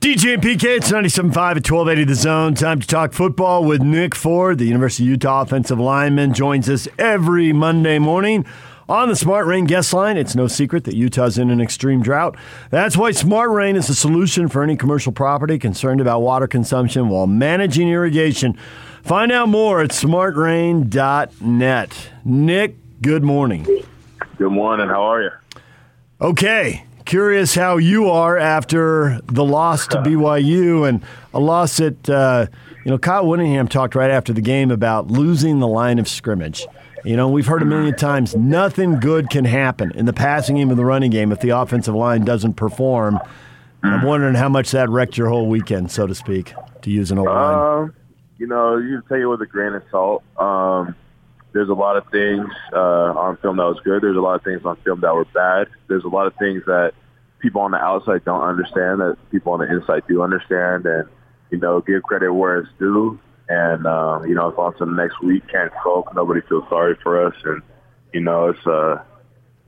DJ 0.00 0.32
and 0.32 0.42
PK, 0.42 0.78
it's 0.78 0.90
97.5 0.90 1.28
at 1.28 1.36
1280 1.36 2.04
The 2.04 2.14
Zone. 2.14 2.54
Time 2.54 2.80
to 2.80 2.86
talk 2.86 3.12
football 3.12 3.66
with 3.66 3.82
Nick 3.82 4.14
Ford, 4.14 4.56
the 4.56 4.64
University 4.64 5.04
of 5.04 5.10
Utah 5.10 5.42
offensive 5.42 5.78
lineman, 5.78 6.32
joins 6.32 6.70
us 6.70 6.88
every 6.98 7.52
Monday 7.52 7.98
morning 7.98 8.46
on 8.88 9.10
the 9.10 9.14
Smart 9.14 9.46
Rain 9.46 9.66
guest 9.66 9.92
line. 9.92 10.16
It's 10.16 10.34
no 10.34 10.46
secret 10.46 10.84
that 10.84 10.94
Utah's 10.94 11.36
in 11.36 11.50
an 11.50 11.60
extreme 11.60 12.00
drought. 12.00 12.34
That's 12.70 12.96
why 12.96 13.10
Smart 13.10 13.50
Rain 13.50 13.76
is 13.76 13.88
the 13.88 13.94
solution 13.94 14.48
for 14.48 14.62
any 14.62 14.74
commercial 14.74 15.12
property 15.12 15.58
concerned 15.58 16.00
about 16.00 16.22
water 16.22 16.46
consumption 16.46 17.10
while 17.10 17.26
managing 17.26 17.90
irrigation. 17.90 18.56
Find 19.02 19.30
out 19.30 19.50
more 19.50 19.82
at 19.82 19.90
smartrain.net. 19.90 22.10
Nick, 22.24 23.02
good 23.02 23.22
morning. 23.22 23.84
Good 24.38 24.50
morning. 24.50 24.88
How 24.88 25.02
are 25.02 25.22
you? 25.22 25.30
Okay. 26.22 26.86
Curious 27.10 27.56
how 27.56 27.78
you 27.78 28.08
are 28.08 28.38
after 28.38 29.20
the 29.24 29.42
loss 29.42 29.88
to 29.88 29.96
BYU 30.00 30.88
and 30.88 31.02
a 31.34 31.40
loss 31.40 31.78
that, 31.78 32.08
uh, 32.08 32.46
you 32.84 32.92
know, 32.92 32.98
Kyle 32.98 33.26
Whittingham 33.26 33.66
talked 33.66 33.96
right 33.96 34.12
after 34.12 34.32
the 34.32 34.40
game 34.40 34.70
about 34.70 35.08
losing 35.08 35.58
the 35.58 35.66
line 35.66 35.98
of 35.98 36.06
scrimmage. 36.06 36.68
You 37.04 37.16
know, 37.16 37.28
we've 37.28 37.48
heard 37.48 37.62
a 37.62 37.64
million 37.64 37.96
times 37.96 38.36
nothing 38.36 39.00
good 39.00 39.28
can 39.28 39.44
happen 39.44 39.90
in 39.96 40.06
the 40.06 40.12
passing 40.12 40.54
game 40.54 40.70
and 40.70 40.78
the 40.78 40.84
running 40.84 41.10
game 41.10 41.32
if 41.32 41.40
the 41.40 41.48
offensive 41.48 41.96
line 41.96 42.24
doesn't 42.24 42.54
perform. 42.54 43.18
I'm 43.82 44.02
wondering 44.02 44.36
how 44.36 44.48
much 44.48 44.70
that 44.70 44.88
wrecked 44.88 45.18
your 45.18 45.30
whole 45.30 45.48
weekend, 45.48 45.90
so 45.90 46.06
to 46.06 46.14
speak, 46.14 46.54
to 46.82 46.92
use 46.92 47.10
an 47.10 47.18
old 47.18 47.26
line. 47.26 47.82
Um, 47.82 47.94
you 48.38 48.46
know, 48.46 48.76
you 48.76 49.02
take 49.08 49.18
it 49.18 49.26
with 49.26 49.42
a 49.42 49.46
grain 49.46 49.72
of 49.72 49.82
salt. 49.90 50.22
Um, 50.38 50.94
there's 51.52 51.70
a 51.70 51.74
lot 51.74 51.96
of 51.96 52.06
things 52.12 52.48
uh, 52.72 52.78
on 52.78 53.36
film 53.38 53.56
that 53.56 53.64
was 53.64 53.80
good. 53.82 54.00
There's 54.00 54.16
a 54.16 54.20
lot 54.20 54.36
of 54.36 54.44
things 54.44 54.64
on 54.64 54.76
film 54.84 55.00
that 55.00 55.12
were 55.12 55.24
bad. 55.24 55.66
There's 55.88 56.04
a 56.04 56.08
lot 56.08 56.28
of 56.28 56.36
things 56.36 56.62
that 56.66 56.92
people 57.40 57.62
on 57.62 57.70
the 57.70 57.78
outside 57.78 58.24
don't 58.24 58.42
understand 58.42 59.00
that 59.00 59.16
people 59.30 59.52
on 59.52 59.60
the 59.60 59.70
inside 59.70 60.02
do 60.08 60.22
understand, 60.22 60.86
and 60.86 61.08
you 61.50 61.58
know, 61.58 61.80
give 61.80 62.02
credit 62.02 62.32
where 62.32 62.58
it's 62.58 62.68
due. 62.78 63.18
And 63.48 63.86
um, 63.86 64.26
you 64.26 64.34
know, 64.34 64.48
it's 64.48 64.58
on 64.58 64.76
to 64.78 64.84
the 64.84 64.92
next 64.92 65.20
week. 65.22 65.42
Can't 65.50 65.72
sulk. 65.82 66.14
Nobody 66.14 66.40
feels 66.48 66.64
sorry 66.68 66.96
for 67.02 67.26
us, 67.26 67.34
and 67.44 67.62
you 68.12 68.20
know, 68.20 68.50
it's 68.50 68.66
a 68.66 69.04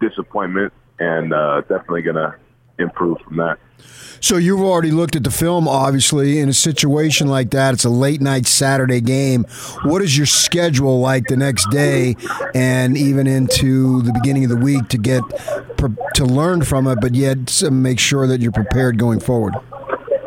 disappointment, 0.00 0.72
and 0.98 1.32
uh, 1.32 1.62
definitely 1.62 2.02
gonna 2.02 2.36
improve 2.78 3.18
from 3.20 3.36
that. 3.36 3.58
So 4.20 4.36
you've 4.36 4.60
already 4.60 4.92
looked 4.92 5.16
at 5.16 5.24
the 5.24 5.32
film, 5.32 5.66
obviously. 5.66 6.38
In 6.38 6.48
a 6.48 6.52
situation 6.52 7.26
like 7.26 7.50
that, 7.50 7.74
it's 7.74 7.84
a 7.84 7.90
late 7.90 8.20
night 8.20 8.46
Saturday 8.46 9.00
game. 9.00 9.44
What 9.82 10.00
is 10.00 10.16
your 10.16 10.26
schedule 10.26 11.00
like 11.00 11.26
the 11.26 11.36
next 11.36 11.68
day, 11.70 12.14
and 12.54 12.96
even 12.96 13.26
into 13.26 14.00
the 14.02 14.12
beginning 14.12 14.44
of 14.44 14.50
the 14.50 14.56
week 14.56 14.86
to 14.88 14.98
get 14.98 15.22
to 16.14 16.24
learn 16.24 16.62
from 16.62 16.86
it, 16.86 17.00
but 17.00 17.16
yet 17.16 17.62
make 17.72 17.98
sure 17.98 18.28
that 18.28 18.40
you're 18.40 18.52
prepared 18.52 18.96
going 18.96 19.18
forward? 19.18 19.54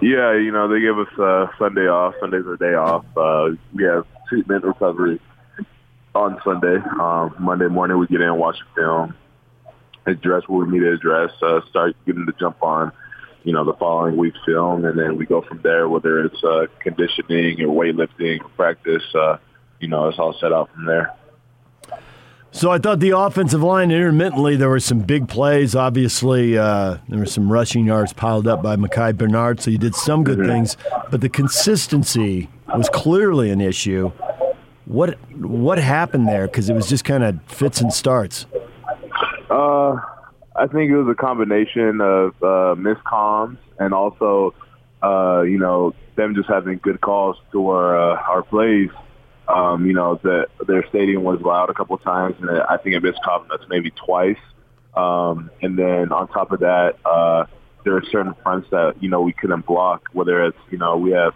Yeah, 0.01 0.35
you 0.35 0.51
know 0.51 0.67
they 0.67 0.81
give 0.81 0.99
us 0.99 1.07
uh, 1.17 1.47
Sunday 1.57 1.87
off. 1.87 2.15
Sunday's 2.19 2.45
our 2.45 2.57
day 2.57 2.73
off. 2.75 3.05
Uh, 3.15 3.55
we 3.73 3.85
have 3.85 4.05
treatment 4.27 4.65
recovery 4.65 5.21
on 6.13 6.39
Sunday. 6.43 6.77
Um, 6.99 7.33
Monday 7.39 7.67
morning 7.67 7.97
we 7.97 8.07
get 8.07 8.21
in, 8.21 8.35
watch 8.35 8.57
the 8.59 8.81
film, 8.81 9.15
address 10.05 10.43
what 10.47 10.67
we 10.67 10.73
need 10.73 10.83
to 10.83 10.93
address, 10.93 11.31
uh, 11.41 11.61
start 11.69 11.95
getting 12.05 12.25
to 12.25 12.33
jump 12.39 12.61
on 12.61 12.91
you 13.45 13.53
know, 13.53 13.63
the 13.63 13.73
following 13.73 14.17
week's 14.17 14.39
film, 14.43 14.83
and 14.85 14.97
then 14.97 15.17
we 15.17 15.25
go 15.25 15.39
from 15.41 15.61
there, 15.61 15.87
whether 15.87 16.25
it's 16.25 16.43
uh, 16.43 16.65
conditioning 16.79 17.61
or 17.61 17.67
weightlifting 17.67 18.43
or 18.43 18.49
practice, 18.49 19.03
uh, 19.13 19.37
you 19.79 19.87
know, 19.87 20.09
it's 20.09 20.17
all 20.17 20.33
set 20.41 20.51
out 20.51 20.69
from 20.73 20.85
there. 20.85 21.15
So 22.51 22.71
I 22.71 22.79
thought 22.79 23.01
the 23.01 23.11
offensive 23.11 23.61
line 23.61 23.91
intermittently 23.91 24.55
there 24.55 24.69
were 24.69 24.79
some 24.79 24.99
big 24.99 25.27
plays. 25.27 25.75
Obviously, 25.75 26.57
uh, 26.57 26.97
there 27.07 27.19
were 27.19 27.25
some 27.27 27.51
rushing 27.51 27.85
yards 27.85 28.13
piled 28.13 28.47
up 28.47 28.63
by 28.63 28.77
Micah 28.77 29.13
Bernard, 29.13 29.61
so 29.61 29.69
you 29.69 29.77
did 29.77 29.93
some 29.93 30.23
good 30.23 30.39
mm-hmm. 30.39 30.49
things, 30.49 30.77
but 31.11 31.21
the 31.21 31.29
consistency 31.29 32.49
was 32.75 32.89
clearly 32.89 33.51
an 33.51 33.61
issue. 33.61 34.11
What 34.85 35.19
what 35.35 35.77
happened 35.77 36.27
there? 36.27 36.47
Because 36.47 36.69
it 36.69 36.73
was 36.73 36.87
just 36.89 37.05
kind 37.05 37.23
of 37.23 37.39
fits 37.43 37.79
and 37.81 37.93
starts. 37.93 38.47
Uh, 39.49 39.99
I 40.55 40.67
think 40.67 40.89
it 40.89 40.97
was 40.97 41.07
a 41.11 41.15
combination 41.15 42.01
of 42.01 42.33
uh, 42.41 42.75
miscoms 42.79 43.57
and 43.77 43.93
also, 43.93 44.53
uh, 45.03 45.41
you 45.41 45.59
know, 45.59 45.93
them 46.15 46.33
just 46.33 46.47
having 46.47 46.79
good 46.81 47.01
calls 47.01 47.37
to 47.51 47.69
our 47.69 47.97
uh, 47.97 48.21
our 48.21 48.43
plays. 48.43 48.89
Um, 49.47 49.85
you 49.85 49.93
know, 49.93 50.19
that 50.23 50.47
their 50.65 50.87
stadium 50.87 51.23
was 51.23 51.39
loud 51.41 51.69
a 51.69 51.73
couple 51.73 51.95
times, 51.99 52.35
and 52.39 52.49
I 52.49 52.77
think 52.77 52.95
it 52.95 53.03
miscom 53.03 53.51
us 53.51 53.59
maybe 53.69 53.91
twice. 53.91 54.39
Um, 54.95 55.51
and 55.61 55.77
then 55.77 56.11
on 56.11 56.27
top 56.29 56.51
of 56.51 56.61
that, 56.61 56.95
uh, 57.05 57.45
there 57.83 57.95
are 57.95 58.03
certain 58.11 58.33
fronts 58.41 58.69
that 58.71 58.95
you 59.03 59.09
know 59.09 59.21
we 59.21 59.33
couldn't 59.33 59.65
block. 59.65 60.09
Whether 60.13 60.45
it's 60.45 60.57
you 60.71 60.79
know 60.79 60.97
we 60.97 61.11
have 61.11 61.35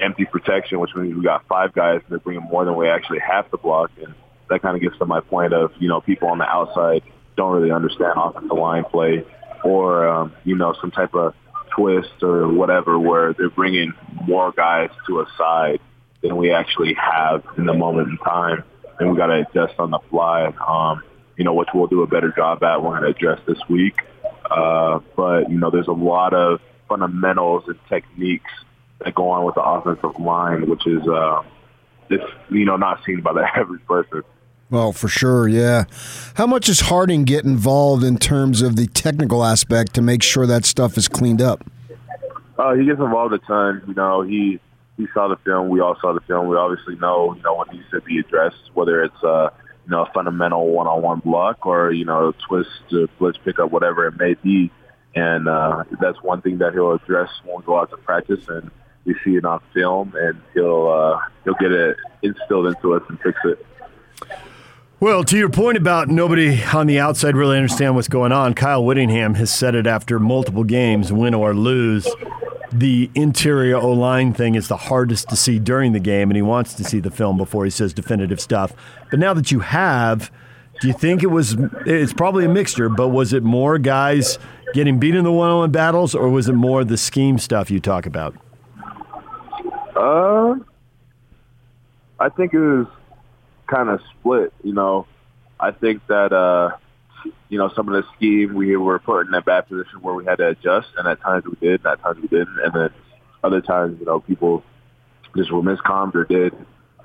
empty 0.00 0.24
protection, 0.24 0.80
which 0.80 0.94
means 0.94 1.14
we 1.14 1.22
got 1.22 1.46
five 1.48 1.74
guys 1.74 2.00
and 2.02 2.10
they're 2.10 2.18
bringing 2.18 2.44
more 2.44 2.64
than 2.64 2.76
we 2.76 2.88
actually 2.88 3.18
have 3.18 3.50
to 3.50 3.58
block, 3.58 3.90
and 4.02 4.14
that 4.48 4.62
kind 4.62 4.76
of 4.76 4.80
gets 4.82 4.96
to 4.98 5.04
my 5.04 5.20
point 5.20 5.52
of 5.52 5.72
you 5.78 5.88
know 5.88 6.00
people 6.00 6.28
on 6.28 6.38
the 6.38 6.48
outside 6.48 7.02
don't 7.40 7.54
really 7.54 7.72
understand 7.72 8.12
offensive 8.16 8.56
line 8.56 8.84
play 8.84 9.24
or, 9.64 10.06
um, 10.06 10.32
you 10.44 10.56
know, 10.56 10.74
some 10.78 10.90
type 10.90 11.14
of 11.14 11.34
twist 11.74 12.22
or 12.22 12.48
whatever 12.48 12.98
where 12.98 13.32
they're 13.32 13.48
bringing 13.48 13.94
more 14.26 14.52
guys 14.52 14.90
to 15.06 15.20
a 15.20 15.26
side 15.38 15.80
than 16.22 16.36
we 16.36 16.52
actually 16.52 16.94
have 16.94 17.42
in 17.56 17.64
the 17.64 17.72
moment 17.72 18.08
in 18.08 18.18
time. 18.18 18.62
And 18.98 19.10
we 19.10 19.16
got 19.16 19.28
to 19.28 19.46
adjust 19.48 19.78
on 19.78 19.90
the 19.90 20.00
fly, 20.10 20.52
um, 20.68 21.02
you 21.38 21.44
know, 21.44 21.54
which 21.54 21.68
we'll 21.72 21.86
do 21.86 22.02
a 22.02 22.06
better 22.06 22.30
job 22.30 22.62
at. 22.62 22.82
We're 22.82 23.00
going 23.00 23.02
to 23.04 23.08
address 23.08 23.40
this 23.46 23.58
week. 23.70 23.94
Uh, 24.50 25.00
but, 25.16 25.50
you 25.50 25.58
know, 25.58 25.70
there's 25.70 25.88
a 25.88 25.92
lot 25.92 26.34
of 26.34 26.60
fundamentals 26.88 27.64
and 27.68 27.78
techniques 27.88 28.50
that 29.02 29.14
go 29.14 29.30
on 29.30 29.46
with 29.46 29.54
the 29.54 29.62
offensive 29.62 30.20
line, 30.20 30.68
which 30.68 30.86
is, 30.86 31.00
uh, 31.08 31.42
it's, 32.10 32.24
you 32.50 32.66
know, 32.66 32.76
not 32.76 33.00
seen 33.06 33.22
by 33.22 33.32
the 33.32 33.40
average 33.56 33.84
person. 33.86 34.24
Well, 34.70 34.92
for 34.92 35.08
sure, 35.08 35.48
yeah. 35.48 35.84
How 36.34 36.46
much 36.46 36.66
does 36.66 36.80
Harding 36.80 37.24
get 37.24 37.44
involved 37.44 38.04
in 38.04 38.18
terms 38.18 38.62
of 38.62 38.76
the 38.76 38.86
technical 38.86 39.44
aspect 39.44 39.94
to 39.94 40.02
make 40.02 40.22
sure 40.22 40.46
that 40.46 40.64
stuff 40.64 40.96
is 40.96 41.08
cleaned 41.08 41.42
up? 41.42 41.64
Uh, 42.56 42.74
he 42.74 42.84
gets 42.84 43.00
involved 43.00 43.34
a 43.34 43.38
ton. 43.38 43.82
You 43.88 43.94
know, 43.94 44.22
he 44.22 44.60
he 44.96 45.08
saw 45.12 45.28
the 45.28 45.36
film. 45.36 45.70
We 45.70 45.80
all 45.80 45.96
saw 46.00 46.12
the 46.12 46.20
film. 46.20 46.46
We 46.46 46.56
obviously 46.56 46.94
know, 46.96 47.34
you 47.34 47.42
know, 47.42 47.54
what 47.54 47.72
needs 47.72 47.88
to 47.90 48.00
be 48.02 48.18
addressed, 48.18 48.70
whether 48.74 49.02
it's 49.02 49.24
uh, 49.24 49.48
you 49.86 49.90
know 49.90 50.02
a 50.02 50.12
fundamental 50.12 50.68
one-on-one 50.68 51.20
block 51.20 51.66
or 51.66 51.90
you 51.90 52.04
know 52.04 52.32
twist, 52.46 52.68
uh, 52.92 53.06
blitz 53.18 53.38
pickup, 53.38 53.72
whatever 53.72 54.06
it 54.06 54.18
may 54.18 54.34
be. 54.34 54.70
And 55.16 55.48
uh, 55.48 55.82
that's 56.00 56.22
one 56.22 56.42
thing 56.42 56.58
that 56.58 56.74
he'll 56.74 56.92
address 56.92 57.30
when 57.44 57.56
we 57.56 57.62
go 57.64 57.80
out 57.80 57.90
to 57.90 57.96
practice, 57.96 58.46
and 58.48 58.70
we 59.04 59.16
see 59.24 59.34
it 59.34 59.44
on 59.44 59.60
film, 59.74 60.14
and 60.16 60.40
he'll 60.54 60.88
uh, 60.88 61.18
he'll 61.42 61.54
get 61.54 61.72
it 61.72 61.96
instilled 62.22 62.66
into 62.66 62.94
us 62.94 63.02
and 63.08 63.18
fix 63.20 63.38
it. 63.44 63.66
Well, 65.00 65.24
to 65.24 65.38
your 65.38 65.48
point 65.48 65.78
about 65.78 66.08
nobody 66.08 66.62
on 66.62 66.86
the 66.86 67.00
outside 67.00 67.34
really 67.34 67.56
understand 67.56 67.94
what's 67.94 68.06
going 68.06 68.32
on, 68.32 68.52
Kyle 68.52 68.84
Whittingham 68.84 69.32
has 69.36 69.50
said 69.50 69.74
it 69.74 69.86
after 69.86 70.18
multiple 70.18 70.62
games, 70.62 71.10
win 71.10 71.32
or 71.32 71.54
lose. 71.54 72.06
The 72.70 73.10
interior 73.14 73.78
O 73.78 73.92
line 73.92 74.34
thing 74.34 74.56
is 74.56 74.68
the 74.68 74.76
hardest 74.76 75.30
to 75.30 75.36
see 75.36 75.58
during 75.58 75.92
the 75.92 76.00
game, 76.00 76.28
and 76.28 76.36
he 76.36 76.42
wants 76.42 76.74
to 76.74 76.84
see 76.84 77.00
the 77.00 77.10
film 77.10 77.38
before 77.38 77.64
he 77.64 77.70
says 77.70 77.94
definitive 77.94 78.42
stuff. 78.42 78.74
But 79.08 79.20
now 79.20 79.32
that 79.32 79.50
you 79.50 79.60
have, 79.60 80.30
do 80.82 80.88
you 80.88 80.92
think 80.92 81.22
it 81.22 81.28
was? 81.28 81.56
It's 81.86 82.12
probably 82.12 82.44
a 82.44 82.50
mixture, 82.50 82.90
but 82.90 83.08
was 83.08 83.32
it 83.32 83.42
more 83.42 83.78
guys 83.78 84.38
getting 84.74 84.98
beat 85.00 85.14
in 85.14 85.24
the 85.24 85.32
one-on-one 85.32 85.70
battles, 85.70 86.14
or 86.14 86.28
was 86.28 86.46
it 86.46 86.52
more 86.52 86.84
the 86.84 86.98
scheme 86.98 87.38
stuff 87.38 87.70
you 87.70 87.80
talk 87.80 88.04
about? 88.04 88.36
Uh, 89.96 90.56
I 92.18 92.28
think 92.28 92.52
it 92.52 92.60
was 92.60 92.86
kind 93.70 93.88
of 93.88 94.00
split. 94.18 94.52
You 94.62 94.74
know, 94.74 95.06
I 95.58 95.70
think 95.70 96.06
that 96.08 96.32
uh, 96.32 96.76
you 97.48 97.58
know 97.58 97.70
some 97.74 97.88
of 97.88 97.94
the 97.94 98.04
scheme 98.16 98.54
we 98.54 98.76
were 98.76 98.98
put 98.98 99.26
in 99.26 99.34
a 99.34 99.40
bad 99.40 99.68
position 99.68 100.02
where 100.02 100.14
we 100.14 100.24
had 100.24 100.38
to 100.38 100.48
adjust, 100.48 100.88
and 100.98 101.06
at 101.06 101.20
times 101.20 101.44
we 101.44 101.54
did, 101.60 101.80
and 101.84 101.86
at 101.86 102.02
times 102.02 102.20
we 102.20 102.28
didn't, 102.28 102.58
and 102.64 102.72
then 102.74 102.90
other 103.42 103.60
times 103.60 103.98
you 104.00 104.06
know 104.06 104.20
people 104.20 104.62
just 105.36 105.52
were 105.52 105.62
miscommed 105.62 106.14
or 106.14 106.24
did 106.24 106.54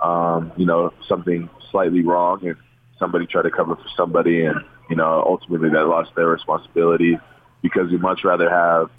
um, 0.02 0.52
you 0.58 0.66
know 0.66 0.94
something 1.08 1.50
slightly 1.72 2.02
wrong, 2.02 2.46
and 2.46 2.58
somebody 3.00 3.26
tried 3.26 3.44
to 3.44 3.52
cover 3.52 3.76
for 3.76 3.90
somebody, 3.96 4.44
and 4.46 4.60
you 4.90 4.96
know 4.96 5.24
ultimately 5.26 5.70
that 5.70 5.88
lost 5.88 6.14
their 6.16 6.28
responsibility 6.28 7.18
because 7.62 7.90
we 7.92 7.98
much 7.98 8.24
rather 8.24 8.50
have 8.50 8.90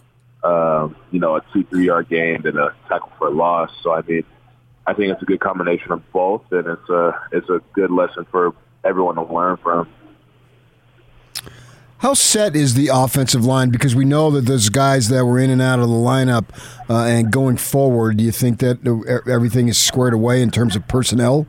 um, 0.45 0.97
you 1.11 1.21
know 1.21 1.37
a 1.37 1.43
two 1.53 1.65
three 1.65 1.87
yard 1.87 2.09
gain 2.09 2.43
than 2.43 2.57
a 2.57 2.75
tackle 2.89 3.13
for 3.19 3.29
a 3.29 3.31
loss. 3.31 3.71
So 3.83 3.93
I 3.93 4.03
mean 4.03 4.25
I 4.87 4.95
think 4.95 5.13
it's 5.13 5.23
a 5.23 5.27
good 5.27 5.41
combination 5.41 5.93
of 5.93 6.03
both, 6.13 6.43
and 6.51 6.67
it's 6.67 6.89
a 6.89 7.21
it's 7.33 7.49
a 7.49 7.61
good 7.73 7.91
lesson 7.91 8.27
for 8.31 8.55
everyone 8.85 9.17
to 9.17 9.25
learn 9.25 9.57
from. 9.57 9.89
How 11.99 12.13
set 12.15 12.55
is 12.55 12.75
the 12.75 12.91
offensive 12.93 13.45
line? 13.45 13.71
Because 13.71 13.95
we 13.97 14.05
know 14.05 14.31
that 14.33 14.43
those 14.43 14.69
guys 14.69 15.09
that 15.09 15.25
were 15.25 15.39
in 15.39 15.49
and 15.49 15.63
out 15.63 15.81
of 15.81 15.89
the 15.89 15.95
lineup, 15.95 16.45
uh, 16.91 17.05
and 17.05 17.33
going 17.33 17.57
forward, 17.57 18.19
do 18.19 18.25
you 18.25 18.33
think 18.33 18.59
that 18.59 19.23
everything 19.27 19.69
is 19.69 19.79
squared 19.79 20.13
away 20.13 20.43
in 20.43 20.51
terms 20.51 20.77
of 20.77 20.87
personnel? 20.89 21.47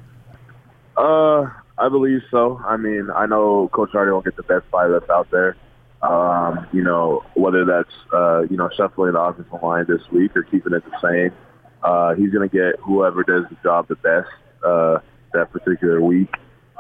Uh, 0.96 1.50
I 1.78 1.90
believe 1.90 2.22
so. 2.32 2.60
I 2.66 2.78
mean, 2.78 3.10
I 3.14 3.26
know 3.26 3.70
Coach 3.74 3.92
Harding 3.92 4.14
will 4.14 4.22
get 4.22 4.38
the 4.38 4.44
best 4.44 4.66
five 4.72 4.90
that's 4.90 5.10
out 5.10 5.30
there. 5.32 5.58
Um, 6.02 6.66
you 6.72 6.84
know, 6.84 7.24
whether 7.34 7.66
that's 7.66 7.94
uh, 8.14 8.42
you 8.50 8.56
know 8.56 8.70
shuffling 8.76 9.14
the 9.14 9.20
offensive 9.20 9.62
line 9.62 9.86
this 9.88 10.02
week 10.12 10.36
or 10.36 10.44
keeping 10.44 10.74
it 10.74 10.84
the 10.86 11.00
same, 11.02 11.38
uh, 11.84 12.16
he's 12.16 12.32
going 12.32 12.48
to 12.48 12.56
get 12.56 12.80
whoever 12.82 13.24
does 13.24 13.44
the 13.50 13.58
job 13.64 13.88
the 13.88 13.96
best 13.96 14.30
uh, 14.66 15.00
that 15.34 15.52
particular 15.52 16.02
week 16.02 16.30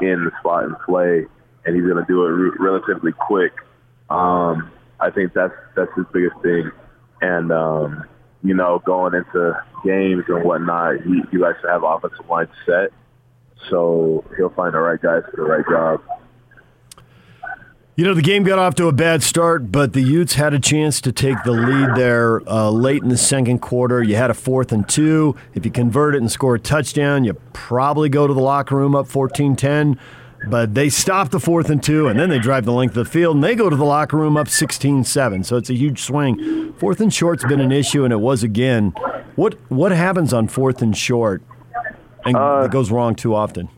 in 0.01 0.25
the 0.25 0.31
spot 0.39 0.63
and 0.63 0.75
play, 0.85 1.25
and 1.65 1.75
he's 1.75 1.85
going 1.85 2.03
to 2.03 2.05
do 2.07 2.25
it 2.25 2.29
re- 2.29 2.51
relatively 2.59 3.11
quick. 3.11 3.53
Um, 4.09 4.71
I 4.99 5.11
think 5.11 5.33
that's 5.33 5.53
that's 5.75 5.91
his 5.95 6.05
biggest 6.13 6.35
thing, 6.41 6.71
and 7.21 7.51
um, 7.51 8.05
you 8.44 8.53
know, 8.53 8.81
going 8.85 9.13
into 9.13 9.59
games 9.83 10.23
and 10.27 10.44
whatnot, 10.44 11.01
he, 11.01 11.21
he 11.31 11.38
likes 11.38 11.61
to 11.61 11.67
have 11.67 11.83
offensive 11.83 12.27
line 12.29 12.47
set, 12.65 12.91
so 13.69 14.23
he'll 14.38 14.49
find 14.49 14.73
the 14.73 14.79
right 14.79 15.01
guys 15.01 15.23
for 15.29 15.38
the 15.38 15.44
right 15.44 15.65
job. 15.69 16.01
You 17.97 18.05
know, 18.05 18.13
the 18.13 18.21
game 18.21 18.44
got 18.44 18.59
off 18.59 18.75
to 18.75 18.88
a 18.88 18.91
bad 18.91 19.23
start, 19.23 19.71
but 19.71 19.94
the 19.94 20.01
Utes 20.01 20.35
had 20.35 20.53
a 20.53 20.59
chance 20.59 21.01
to 21.01 21.11
take 21.11 21.35
the 21.44 21.51
lead 21.51 21.95
there 21.95 22.47
uh, 22.47 22.69
late 22.69 23.01
in 23.01 23.09
the 23.09 23.17
second 23.17 23.57
quarter. 23.57 24.03
You 24.03 24.15
had 24.15 24.29
a 24.29 24.35
fourth 24.35 24.71
and 24.71 24.88
two. 24.88 25.35
If 25.55 25.65
you 25.65 25.71
convert 25.71 26.13
it 26.13 26.19
and 26.19 26.31
score 26.31 26.53
a 26.53 26.59
touchdown, 26.59 27.23
you 27.23 27.33
probably 27.53 28.07
go 28.07 28.27
to 28.27 28.35
the 28.35 28.39
locker 28.39 28.75
room 28.75 28.95
up 28.95 29.07
14 29.07 29.55
10. 29.55 29.99
But 30.47 30.75
they 30.75 30.89
stop 30.89 31.31
the 31.31 31.39
fourth 31.39 31.71
and 31.71 31.81
two, 31.81 32.07
and 32.07 32.19
then 32.19 32.29
they 32.29 32.38
drive 32.38 32.65
the 32.65 32.71
length 32.71 32.95
of 32.95 33.05
the 33.05 33.11
field, 33.11 33.33
and 33.38 33.44
they 33.44 33.55
go 33.55 33.67
to 33.67 33.75
the 33.75 33.83
locker 33.83 34.15
room 34.17 34.38
up 34.38 34.47
16 34.47 35.03
7. 35.03 35.44
So 35.44 35.57
it's 35.57 35.71
a 35.71 35.73
huge 35.73 36.03
swing. 36.03 36.73
Fourth 36.73 37.01
and 37.01 37.11
short's 37.11 37.45
been 37.45 37.59
an 37.59 37.71
issue, 37.71 38.03
and 38.03 38.13
it 38.13 38.19
was 38.19 38.44
again. 38.44 38.91
What, 39.35 39.55
what 39.71 39.91
happens 39.91 40.33
on 40.33 40.47
fourth 40.49 40.83
and 40.83 40.95
short 40.95 41.41
and 42.23 42.38
Uh, 42.38 42.61
it 42.65 42.71
goes 42.71 42.91
wrong 42.91 43.15
too 43.15 43.33
often? 43.33 43.69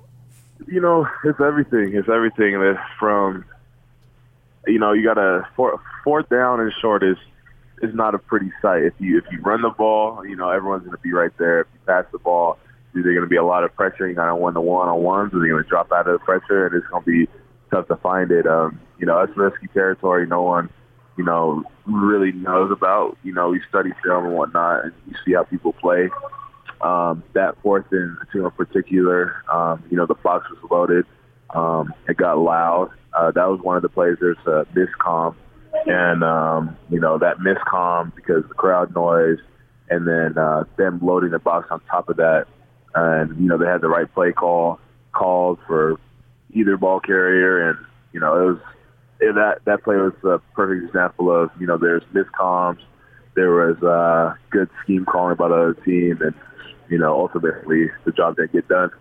you 0.68 0.82
know, 0.82 1.08
it's 1.24 1.40
everything. 1.40 1.96
It's 1.96 2.10
everything 2.10 2.76
from, 3.00 3.46
you 4.70 4.80
know, 4.80 4.94
you 4.94 5.04
got 5.04 5.18
four, 5.56 5.82
fourth 6.04 6.30
down 6.30 6.60
and 6.60 6.72
short 6.82 7.04
is 7.04 7.18
is 7.82 7.94
not 7.96 8.14
a 8.14 8.20
pretty 8.20 8.52
sight. 8.62 8.84
If 8.84 8.94
you 9.00 9.18
if 9.18 9.26
you 9.32 9.42
run 9.42 9.62
the 9.62 9.70
ball, 9.70 10.26
you 10.26 10.36
know, 10.36 10.50
everyone's 10.50 10.84
going 10.84 10.96
to 10.96 11.02
be 11.02 11.14
right 11.14 11.32
there. 11.38 11.62
If 11.62 11.68
you 11.74 11.80
pass 11.86 12.06
the 12.12 12.20
ball, 12.20 12.58
there's 12.94 13.04
going 13.04 13.22
to 13.22 13.28
be 13.28 13.38
a 13.38 13.44
lot 13.44 13.64
of 13.64 13.74
pressure. 13.76 14.06
You're 14.06 14.16
going 14.16 14.28
to 14.28 14.36
win 14.36 14.54
the 14.54 14.62
one 14.62 14.90
on 14.90 15.02
ones, 15.02 15.34
or 15.34 15.40
they're 15.40 15.50
going 15.50 15.64
to 15.64 15.70
drop 15.70 15.92
out 15.92 16.08
of 16.08 16.20
the 16.20 16.26
pressure, 16.26 16.68
and 16.68 16.76
it's 16.76 16.88
going 16.88 17.04
to 17.04 17.26
be 17.26 17.32
tough 17.72 17.88
to 17.88 17.96
find 17.98 18.32
it. 18.32 18.46
Um, 18.48 18.80
you 18.98 19.06
know, 19.06 19.26
that's 19.26 19.38
risky 19.38 19.68
territory. 19.68 20.28
No 20.28 20.42
one, 20.42 20.70
you 21.18 21.24
know, 21.24 21.64
really 21.86 22.32
knows 22.32 22.72
about. 22.72 23.18
You 23.24 23.34
know, 23.34 23.50
we 23.50 23.62
study 23.70 23.92
film 24.04 24.26
and 24.26 24.36
whatnot, 24.36 24.86
and 24.86 24.94
you 25.08 25.16
see 25.26 25.34
how 25.34 25.44
people 25.44 25.74
play 25.74 26.10
um, 26.82 27.24
that 27.34 27.56
fourth 27.62 27.86
and 27.92 28.18
two 28.32 28.46
in 28.46 28.52
particular, 28.52 29.44
um, 29.52 29.84
you 29.90 29.98
know, 29.98 30.06
the 30.06 30.16
box 30.16 30.50
was 30.50 30.60
loaded. 30.72 31.06
Um, 31.54 31.94
it 32.08 32.18
got 32.18 32.38
loud. 32.38 32.92
Uh, 33.14 33.32
that 33.32 33.50
was 33.50 33.60
one 33.62 33.76
of 33.76 33.82
the 33.82 33.90
plays. 33.90 34.18
There's 34.20 34.38
a 34.46 34.66
miscom, 34.76 35.36
and 35.86 36.24
um, 36.24 36.78
you 36.90 37.00
know 37.00 37.18
that 37.18 37.38
miscom 37.38 38.14
because 38.16 38.44
the 38.48 38.54
crowd 38.54 38.94
noise, 38.94 39.40
and 39.90 40.08
then 40.08 40.38
uh, 40.38 40.66
them 40.78 41.00
loading 41.02 41.32
the 41.32 41.40
box 41.40 41.68
on 41.72 41.82
top 41.90 42.10
of 42.10 42.18
that, 42.18 42.46
and 42.94 43.38
you 43.40 43.48
know 43.48 43.58
they 43.58 43.66
had 43.66 43.82
the 43.82 43.88
right 43.88 44.12
play 44.14 44.32
call 44.32 44.80
called 45.12 45.60
for 45.66 46.00
either 46.54 46.78
ball 46.78 47.00
carrier, 47.00 47.70
and 47.70 47.80
you 48.14 48.20
know 48.20 48.38
it 48.38 48.52
was 48.52 48.60
it, 49.20 49.36
that 49.36 49.60
that 49.66 49.84
play 49.84 49.96
was 49.96 50.14
a 50.24 50.40
perfect 50.54 50.86
example 50.86 51.32
of 51.32 51.50
you 51.60 51.66
know 51.66 51.78
there's 51.78 52.04
miscoms, 52.14 52.80
there 53.36 53.52
was 53.52 53.82
uh, 53.84 54.36
good 54.52 54.70
scheme 54.84 55.06
calling 55.06 55.36
by 55.36 55.48
the 55.48 55.56
other 55.56 55.74
team, 55.74 56.20
and 56.22 56.34
you 56.90 56.98
know 56.98 57.20
ultimately 57.20 57.90
the 58.06 58.12
job 58.12 58.36
didn't 58.36 58.54
get 58.54 58.68
done. 58.68 58.92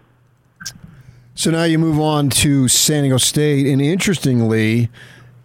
So 1.39 1.53
now 1.53 1.63
you 1.63 1.79
move 1.79 2.01
on 2.01 2.31
to 2.31 2.67
San 2.67 3.05
Diego 3.05 3.17
State, 3.17 3.69
and 3.69 3.81
interestingly, 3.81 4.89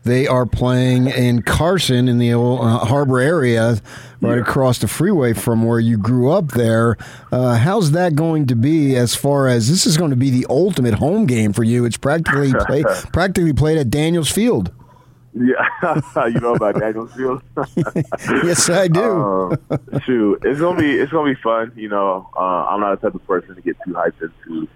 they 0.03 0.25
are 0.25 0.47
playing 0.47 1.05
in 1.05 1.43
Carson 1.43 2.07
in 2.07 2.17
the 2.17 2.33
old, 2.33 2.61
uh, 2.61 2.79
harbor 2.79 3.19
area, 3.19 3.79
right 4.19 4.39
across 4.39 4.79
the 4.79 4.87
freeway 4.87 5.33
from 5.33 5.63
where 5.63 5.79
you 5.79 5.99
grew 5.99 6.31
up. 6.31 6.53
There, 6.53 6.97
uh, 7.31 7.57
how's 7.57 7.91
that 7.91 8.15
going 8.15 8.47
to 8.47 8.55
be? 8.55 8.95
As 8.95 9.13
far 9.13 9.47
as 9.47 9.69
this 9.69 9.85
is 9.85 9.95
going 9.95 10.09
to 10.09 10.15
be 10.15 10.31
the 10.31 10.47
ultimate 10.49 10.95
home 10.95 11.27
game 11.27 11.53
for 11.53 11.63
you, 11.63 11.85
it's 11.85 11.97
practically 11.97 12.51
play, 12.65 12.83
practically 13.13 13.53
played 13.53 13.77
at 13.77 13.91
Daniels 13.91 14.31
Field. 14.31 14.71
Yeah, 15.35 15.63
you 16.25 16.39
know 16.39 16.55
about 16.55 16.73
Danielsfield. 16.73 17.43
yes, 18.43 18.67
I 18.67 18.87
do. 18.87 19.03
um, 19.69 19.99
shoot, 20.03 20.41
it's 20.43 20.59
gonna 20.59 20.79
be 20.79 20.91
it's 20.91 21.11
gonna 21.11 21.31
be 21.31 21.39
fun. 21.39 21.71
You 21.75 21.89
know, 21.89 22.31
uh, 22.35 22.65
I'm 22.65 22.79
not 22.79 22.99
the 22.99 23.07
type 23.07 23.13
of 23.13 23.27
person 23.27 23.53
to 23.53 23.61
get 23.61 23.77
too 23.85 23.93
hyped 23.93 24.19
into 24.23 24.67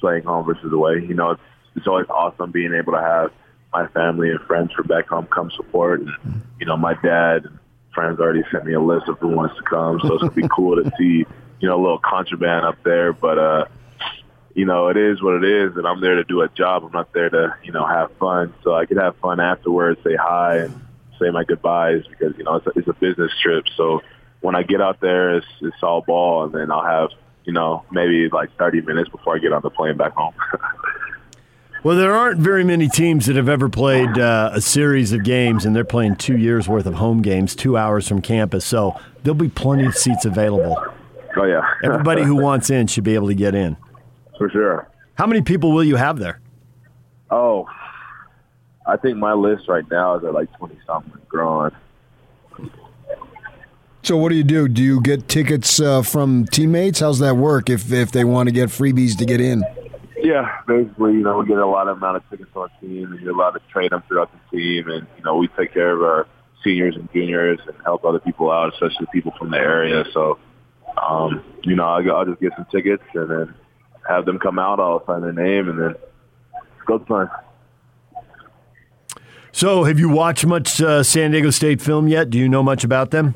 playing 0.00 0.24
home 0.24 0.46
versus 0.46 0.72
away. 0.72 1.04
You 1.06 1.14
know, 1.14 1.32
it's 1.32 1.42
it's 1.74 1.86
always 1.86 2.06
awesome 2.08 2.50
being 2.50 2.74
able 2.74 2.92
to 2.92 3.00
have 3.00 3.32
my 3.72 3.86
family 3.88 4.30
and 4.30 4.40
friends 4.40 4.72
from 4.72 4.86
back 4.86 5.08
home 5.08 5.26
come 5.26 5.50
support. 5.54 6.00
And, 6.00 6.42
you 6.58 6.64
know, 6.64 6.76
my 6.76 6.94
dad 6.94 7.44
and 7.44 7.58
friends 7.94 8.18
already 8.18 8.42
sent 8.50 8.64
me 8.64 8.72
a 8.72 8.80
list 8.80 9.08
of 9.08 9.18
who 9.18 9.28
wants 9.28 9.56
to 9.56 9.62
come, 9.62 10.00
so 10.00 10.14
it's 10.14 10.22
gonna 10.22 10.32
be 10.32 10.48
cool 10.54 10.82
to 10.82 10.90
see 10.98 11.26
you 11.60 11.68
know 11.68 11.76
a 11.76 11.82
little 11.82 11.98
contraband 11.98 12.64
up 12.64 12.82
there. 12.84 13.12
But 13.12 13.38
uh, 13.38 13.64
you 14.54 14.64
know, 14.64 14.88
it 14.88 14.96
is 14.96 15.22
what 15.22 15.34
it 15.34 15.44
is, 15.44 15.76
and 15.76 15.86
I'm 15.86 16.00
there 16.00 16.14
to 16.14 16.24
do 16.24 16.40
a 16.40 16.48
job. 16.48 16.82
I'm 16.84 16.92
not 16.92 17.12
there 17.12 17.28
to, 17.28 17.54
you 17.62 17.72
know, 17.72 17.86
have 17.86 18.10
fun. 18.16 18.54
So 18.64 18.74
I 18.74 18.86
could 18.86 18.96
have 18.96 19.14
fun 19.18 19.38
afterwards, 19.38 20.00
say 20.02 20.16
hi, 20.16 20.60
and 20.60 20.86
say 21.18 21.30
my 21.30 21.44
goodbyes 21.44 22.04
because 22.08 22.36
you 22.38 22.44
know 22.44 22.56
it's 22.56 22.66
a, 22.66 22.70
it's 22.74 22.88
a 22.88 22.94
business 22.94 23.32
trip. 23.42 23.64
So 23.76 24.00
when 24.40 24.54
I 24.54 24.62
get 24.62 24.80
out 24.80 25.00
there, 25.00 25.36
it's, 25.36 25.46
it's 25.60 25.82
all 25.82 26.00
ball, 26.00 26.44
and 26.44 26.54
then 26.54 26.70
I'll 26.70 26.84
have, 26.84 27.10
you 27.46 27.52
know, 27.52 27.84
maybe 27.90 28.28
like 28.28 28.54
30 28.58 28.82
minutes 28.82 29.08
before 29.08 29.36
I 29.36 29.38
get 29.38 29.52
on 29.52 29.62
the 29.62 29.70
plane 29.70 29.96
back 29.96 30.12
home. 30.12 30.34
Well, 31.82 31.96
there 31.96 32.16
aren't 32.16 32.40
very 32.40 32.64
many 32.64 32.88
teams 32.88 33.26
that 33.26 33.36
have 33.36 33.48
ever 33.48 33.68
played 33.68 34.18
uh, 34.18 34.50
a 34.52 34.60
series 34.60 35.12
of 35.12 35.22
games, 35.22 35.64
and 35.64 35.76
they're 35.76 35.84
playing 35.84 36.16
two 36.16 36.36
years 36.36 36.66
worth 36.66 36.84
of 36.86 36.94
home 36.94 37.22
games, 37.22 37.54
two 37.54 37.76
hours 37.76 38.08
from 38.08 38.20
campus. 38.22 38.64
So 38.64 38.98
there'll 39.22 39.36
be 39.36 39.48
plenty 39.48 39.86
of 39.86 39.94
seats 39.94 40.24
available. 40.24 40.76
oh 41.36 41.44
yeah, 41.44 41.62
Everybody 41.84 42.24
who 42.24 42.34
wants 42.34 42.70
in 42.70 42.88
should 42.88 43.04
be 43.04 43.14
able 43.14 43.28
to 43.28 43.36
get 43.36 43.54
in. 43.54 43.76
for 44.36 44.50
sure. 44.50 44.88
How 45.14 45.28
many 45.28 45.42
people 45.42 45.70
will 45.70 45.84
you 45.84 45.94
have 45.94 46.18
there? 46.18 46.40
Oh, 47.30 47.68
I 48.84 48.96
think 48.96 49.16
my 49.18 49.34
list 49.34 49.68
right 49.68 49.88
now 49.88 50.16
is 50.18 50.24
at 50.24 50.34
like 50.34 50.52
20 50.58 50.76
something 50.88 51.12
growing. 51.28 51.70
So 54.06 54.16
what 54.16 54.28
do 54.28 54.36
you 54.36 54.44
do? 54.44 54.68
Do 54.68 54.84
you 54.84 55.00
get 55.00 55.26
tickets 55.26 55.80
uh, 55.80 56.00
from 56.00 56.46
teammates? 56.46 57.00
How's 57.00 57.18
that 57.18 57.36
work? 57.36 57.68
If 57.68 57.90
if 57.90 58.12
they 58.12 58.22
want 58.22 58.48
to 58.48 58.52
get 58.52 58.68
freebies 58.68 59.18
to 59.18 59.24
get 59.24 59.40
in? 59.40 59.64
Yeah, 60.22 60.48
basically, 60.68 61.14
you 61.14 61.22
know, 61.24 61.38
we 61.38 61.46
get 61.46 61.58
a 61.58 61.66
lot 61.66 61.88
of 61.88 61.96
amount 61.96 62.18
of 62.18 62.30
tickets 62.30 62.48
on 62.54 62.62
our 62.62 62.80
team, 62.80 63.10
and 63.10 63.20
you're 63.20 63.34
allowed 63.34 63.50
to 63.54 63.60
trade 63.68 63.90
them 63.90 64.04
throughout 64.06 64.30
the 64.30 64.56
team, 64.56 64.88
and 64.88 65.08
you 65.18 65.24
know, 65.24 65.34
we 65.34 65.48
take 65.58 65.74
care 65.74 65.90
of 65.90 66.02
our 66.02 66.28
seniors 66.62 66.94
and 66.94 67.12
juniors 67.12 67.58
and 67.66 67.74
help 67.84 68.04
other 68.04 68.20
people 68.20 68.48
out, 68.48 68.72
especially 68.74 69.08
people 69.12 69.32
from 69.36 69.50
the 69.50 69.56
area. 69.56 70.04
So, 70.14 70.38
um, 71.04 71.42
you 71.64 71.74
know, 71.74 71.86
I'll, 71.86 72.12
I'll 72.12 72.26
just 72.26 72.40
get 72.40 72.52
some 72.54 72.66
tickets 72.70 73.02
and 73.12 73.28
then 73.28 73.54
have 74.08 74.24
them 74.24 74.38
come 74.38 74.60
out. 74.60 74.78
I'll 74.78 75.04
sign 75.04 75.22
their 75.22 75.32
name, 75.32 75.68
and 75.68 75.80
then 75.80 75.94
go 76.86 77.00
time. 77.00 77.28
So, 79.50 79.82
have 79.82 79.98
you 79.98 80.08
watched 80.08 80.46
much 80.46 80.80
uh, 80.80 81.02
San 81.02 81.32
Diego 81.32 81.50
State 81.50 81.82
film 81.82 82.06
yet? 82.06 82.30
Do 82.30 82.38
you 82.38 82.48
know 82.48 82.62
much 82.62 82.84
about 82.84 83.10
them? 83.10 83.34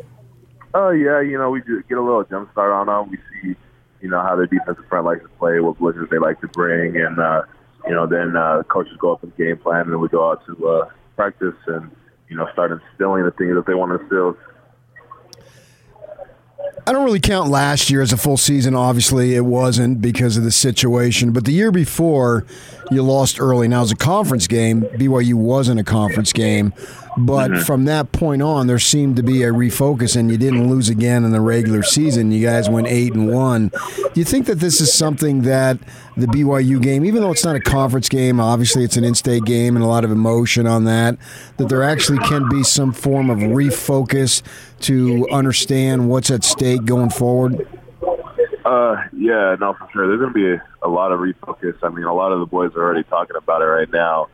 Oh 0.73 0.91
yeah, 0.91 1.21
you 1.21 1.37
know, 1.37 1.51
we 1.51 1.61
get 1.63 1.99
a 1.99 2.03
little 2.03 2.25
jump 2.25 2.51
start 2.53 2.73
on 2.73 2.87
them. 2.87 3.11
We 3.11 3.19
see, 3.43 3.57
you 4.01 4.09
know, 4.09 4.21
how 4.21 4.37
their 4.37 4.47
defensive 4.47 4.85
front 4.89 5.07
likes 5.07 5.23
to 5.23 5.29
play, 5.31 5.59
what 5.61 5.79
blitzes 5.79 6.09
they 6.11 6.19
like 6.19 6.41
to 6.43 6.49
bring, 6.49 6.97
and 6.97 7.19
uh, 7.19 7.43
you 7.87 7.95
know, 7.95 8.07
then 8.07 8.37
uh, 8.37 8.63
coaches 8.65 8.97
go 8.99 9.13
up 9.13 9.23
and 9.23 9.37
game 9.37 9.57
plan, 9.59 9.89
and 9.89 10.01
we 10.01 10.09
go 10.09 10.31
out 10.31 10.45
to 10.47 10.69
uh, 10.69 10.89
practice 11.17 11.55
and 11.67 11.91
you 12.29 12.37
know 12.37 12.47
start 12.53 12.71
instilling 12.71 13.25
the 13.25 13.33
things 13.33 13.55
that 13.55 13.67
they 13.67 13.75
want 13.75 13.91
to 13.91 14.01
instill. 14.01 14.37
I 16.87 16.93
don't 16.93 17.05
really 17.05 17.21
count 17.21 17.51
last 17.51 17.91
year 17.91 18.01
as 18.01 18.13
a 18.13 18.17
full 18.17 18.37
season. 18.37 18.75
Obviously, 18.75 19.35
it 19.35 19.45
wasn't 19.45 20.01
because 20.01 20.37
of 20.37 20.45
the 20.45 20.51
situation. 20.51 21.33
But 21.33 21.45
the 21.45 21.53
year 21.53 21.71
before, 21.71 22.47
you 22.91 23.03
lost 23.03 23.41
early. 23.41 23.69
Now, 23.69 23.79
it 23.79 23.83
was 23.83 23.93
a 23.93 23.97
conference 23.97 24.47
game. 24.47 24.83
BYU 24.83 25.35
wasn't 25.35 25.79
a 25.79 25.85
conference 25.85 26.33
game. 26.33 26.73
But 27.17 27.65
from 27.65 27.85
that 27.87 28.13
point 28.13 28.41
on, 28.43 28.67
there 28.67 28.79
seemed 28.79 29.17
to 29.17 29.23
be 29.23 29.43
a 29.43 29.51
refocus, 29.51 30.17
and 30.17 30.31
you 30.31 30.37
didn't 30.37 30.69
lose 30.71 30.89
again 30.89 31.25
in 31.25 31.33
the 31.33 31.41
regular 31.41 31.83
season. 31.83 32.31
You 32.31 32.47
guys 32.47 32.71
went 32.71 32.87
eight 32.87 33.15
and 33.15 33.33
one. 33.33 33.69
Do 33.69 34.13
you 34.15 34.25
think 34.25 34.47
that 34.47 34.61
this 34.61 34.81
is 34.81 34.93
something 34.93 35.43
that 35.43 35.79
the 36.17 36.27
BYU 36.27 36.81
game, 36.81 37.05
even 37.05 37.23
though 37.23 37.33
it's 37.33 37.45
not 37.45 37.57
a 37.57 37.61
conference 37.61 38.09
game, 38.09 38.41
obviously 38.41 38.85
it's 38.85 38.97
an 38.97 39.05
in-state 39.05 39.45
game 39.45 39.77
and 39.77 39.85
a 39.85 39.89
lot 39.89 40.05
of 40.05 40.11
emotion 40.11 40.67
on 40.67 40.85
that, 40.85 41.17
that 41.57 41.69
there 41.69 41.83
actually 41.83 42.19
can 42.19 42.49
be 42.49 42.63
some 42.63 42.93
form 42.93 43.31
of 43.31 43.39
refocus 43.39 44.43
to 44.81 45.27
understand 45.31 46.09
what's 46.09 46.31
at 46.31 46.45
stake 46.45 46.85
going 46.85 47.11
forward? 47.11 47.67
Uh, 48.65 48.97
yeah, 49.13 49.57
no, 49.59 49.75
for 49.75 49.89
sure. 49.93 50.07
There's 50.07 50.21
going 50.21 50.33
to 50.33 50.35
be 50.35 50.49
a, 50.49 50.63
a 50.83 50.89
lot 50.89 51.13
of 51.13 51.21
refocus. 51.21 51.75
I 51.83 51.89
mean, 51.89 52.05
a 52.05 52.15
lot 52.15 52.33
of 52.33 52.41
the 52.41 52.47
boys 52.47 52.73
are 52.77 52.83
already 52.83 53.03
talking 53.05 53.37
about 53.37 53.63
it 53.63 53.67
right 53.67 53.91
now, 53.91 54.29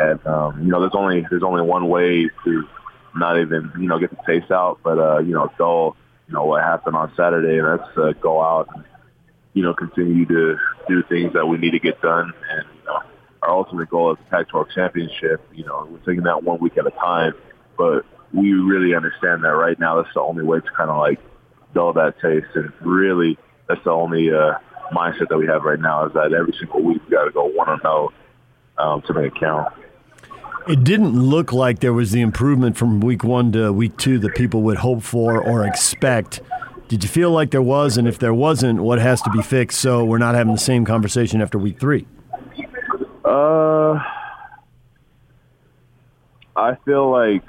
and 0.00 0.26
um, 0.26 0.62
you 0.62 0.68
know, 0.68 0.80
there's 0.80 0.94
only 0.94 1.26
there's 1.28 1.42
only 1.42 1.62
one 1.62 1.88
way 1.88 2.30
to 2.44 2.68
not 3.14 3.38
even 3.38 3.70
you 3.78 3.86
know 3.86 3.98
get 3.98 4.10
the 4.10 4.22
taste 4.26 4.50
out, 4.50 4.78
but 4.82 4.98
uh, 4.98 5.18
you 5.18 5.34
know, 5.34 5.50
dull. 5.58 5.96
You 6.26 6.34
know 6.34 6.44
what 6.44 6.62
happened 6.62 6.94
on 6.94 7.12
Saturday, 7.16 7.58
and 7.58 7.66
that's 7.66 7.98
uh, 7.98 8.12
go 8.20 8.40
out 8.40 8.68
and 8.74 8.84
you 9.52 9.62
know 9.62 9.74
continue 9.74 10.24
to 10.26 10.56
do 10.88 11.02
things 11.08 11.32
that 11.34 11.46
we 11.46 11.58
need 11.58 11.72
to 11.72 11.80
get 11.80 12.00
done, 12.00 12.32
and 12.50 12.66
you 12.78 12.84
know, 12.86 13.02
our 13.42 13.50
ultimate 13.50 13.90
goal 13.90 14.12
is 14.12 14.18
the 14.18 14.24
Pac-12 14.30 14.72
championship. 14.74 15.46
You 15.52 15.64
know, 15.64 15.88
we're 15.90 15.98
taking 15.98 16.22
that 16.24 16.44
one 16.44 16.60
week 16.60 16.78
at 16.78 16.86
a 16.86 16.92
time, 16.92 17.34
but 17.76 18.06
we 18.32 18.52
really 18.52 18.94
understand 18.94 19.42
that 19.44 19.48
right 19.48 19.78
now 19.78 20.00
that's 20.00 20.14
the 20.14 20.20
only 20.20 20.44
way 20.44 20.60
to 20.60 20.70
kind 20.76 20.88
of 20.88 20.98
like 20.98 21.18
dull 21.74 21.92
that 21.94 22.14
taste. 22.22 22.54
And 22.54 22.72
really, 22.80 23.36
that's 23.68 23.82
the 23.82 23.90
only 23.90 24.30
uh, 24.30 24.54
mindset 24.92 25.28
that 25.28 25.36
we 25.36 25.46
have 25.46 25.64
right 25.64 25.80
now 25.80 26.06
is 26.06 26.12
that 26.14 26.32
every 26.32 26.54
single 26.58 26.82
week 26.82 27.02
we 27.04 27.10
got 27.10 27.24
to 27.24 27.32
go 27.32 27.46
one 27.46 27.68
or 27.68 27.80
no 27.82 28.12
um, 28.78 29.02
to 29.02 29.14
make 29.14 29.32
it 29.34 29.40
count. 29.40 29.72
It 30.68 30.84
didn't 30.84 31.18
look 31.18 31.52
like 31.52 31.80
there 31.80 31.92
was 31.92 32.12
the 32.12 32.20
improvement 32.20 32.76
from 32.76 33.00
week 33.00 33.24
one 33.24 33.52
to 33.52 33.72
week 33.72 33.96
two 33.96 34.18
that 34.20 34.34
people 34.34 34.62
would 34.62 34.78
hope 34.78 35.02
for 35.02 35.42
or 35.42 35.66
expect. 35.66 36.40
Did 36.88 37.02
you 37.02 37.08
feel 37.08 37.30
like 37.30 37.50
there 37.50 37.62
was? 37.62 37.96
And 37.96 38.06
if 38.06 38.18
there 38.18 38.34
wasn't, 38.34 38.80
what 38.80 38.98
has 38.98 39.22
to 39.22 39.30
be 39.30 39.42
fixed 39.42 39.80
so 39.80 40.04
we're 40.04 40.18
not 40.18 40.34
having 40.34 40.52
the 40.52 40.58
same 40.58 40.84
conversation 40.84 41.40
after 41.40 41.58
week 41.58 41.78
three? 41.78 42.06
Uh, 43.24 44.00
I 46.56 46.76
feel 46.84 47.10
like 47.10 47.42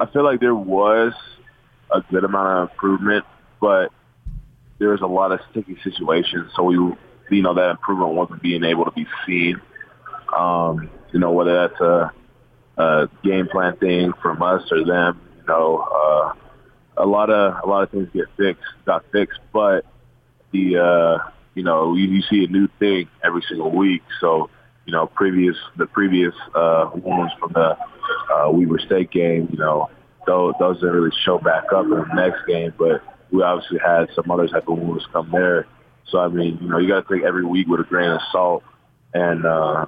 I 0.00 0.06
feel 0.06 0.24
like 0.24 0.40
there 0.40 0.54
was 0.54 1.12
a 1.92 2.00
good 2.10 2.24
amount 2.24 2.48
of 2.48 2.70
improvement, 2.70 3.24
but 3.60 3.92
there 4.78 4.88
was 4.88 5.02
a 5.02 5.06
lot 5.06 5.30
of 5.30 5.40
sticky 5.50 5.78
situations. 5.84 6.50
So 6.56 6.62
we, 6.62 6.74
you 6.74 7.42
know, 7.42 7.54
that 7.54 7.70
improvement 7.70 8.14
wasn't 8.14 8.42
being 8.42 8.64
able 8.64 8.86
to 8.86 8.90
be 8.90 9.06
seen. 9.26 9.60
Um, 10.36 10.90
you 11.12 11.18
know, 11.18 11.32
whether 11.32 11.68
that's 11.68 11.80
a, 11.80 12.12
a 12.76 13.08
game 13.24 13.48
plan 13.48 13.76
thing 13.76 14.12
from 14.22 14.42
us 14.42 14.62
or 14.70 14.84
them, 14.84 15.20
you 15.38 15.44
know, 15.46 15.78
uh, 15.80 16.32
a 16.96 17.06
lot 17.06 17.30
of 17.30 17.64
a 17.64 17.66
lot 17.66 17.82
of 17.82 17.90
things 17.90 18.08
get 18.12 18.26
fixed, 18.36 18.62
got 18.84 19.04
fixed, 19.10 19.40
but 19.52 19.84
the 20.52 20.76
uh, 20.76 21.30
you 21.54 21.62
know 21.62 21.94
you, 21.94 22.06
you 22.08 22.22
see 22.22 22.44
a 22.44 22.48
new 22.48 22.68
thing 22.78 23.08
every 23.24 23.42
single 23.48 23.70
week. 23.70 24.02
So 24.20 24.50
you 24.86 24.92
know, 24.92 25.06
previous 25.06 25.56
the 25.76 25.86
previous 25.86 26.34
uh, 26.54 26.90
wounds 26.94 27.32
from 27.38 27.52
the 27.52 27.76
uh, 28.32 28.50
Weber 28.50 28.78
State 28.78 29.10
game, 29.10 29.48
you 29.50 29.58
know, 29.58 29.90
those 30.26 30.54
didn't 30.80 30.94
really 30.94 31.16
show 31.24 31.38
back 31.38 31.64
up 31.74 31.84
in 31.84 31.90
the 31.90 32.14
next 32.14 32.46
game, 32.46 32.72
but 32.78 33.02
we 33.30 33.42
obviously 33.42 33.78
had 33.78 34.08
some 34.14 34.30
other 34.30 34.48
type 34.48 34.68
of 34.68 34.78
wounds 34.78 35.06
come 35.12 35.30
there. 35.30 35.66
So 36.08 36.18
I 36.18 36.28
mean, 36.28 36.58
you 36.60 36.68
know, 36.68 36.78
you 36.78 36.88
got 36.88 37.06
to 37.06 37.14
take 37.14 37.24
every 37.24 37.44
week 37.44 37.68
with 37.68 37.80
a 37.80 37.84
grain 37.84 38.10
of 38.10 38.20
salt, 38.32 38.62
and 39.14 39.46
uh, 39.46 39.86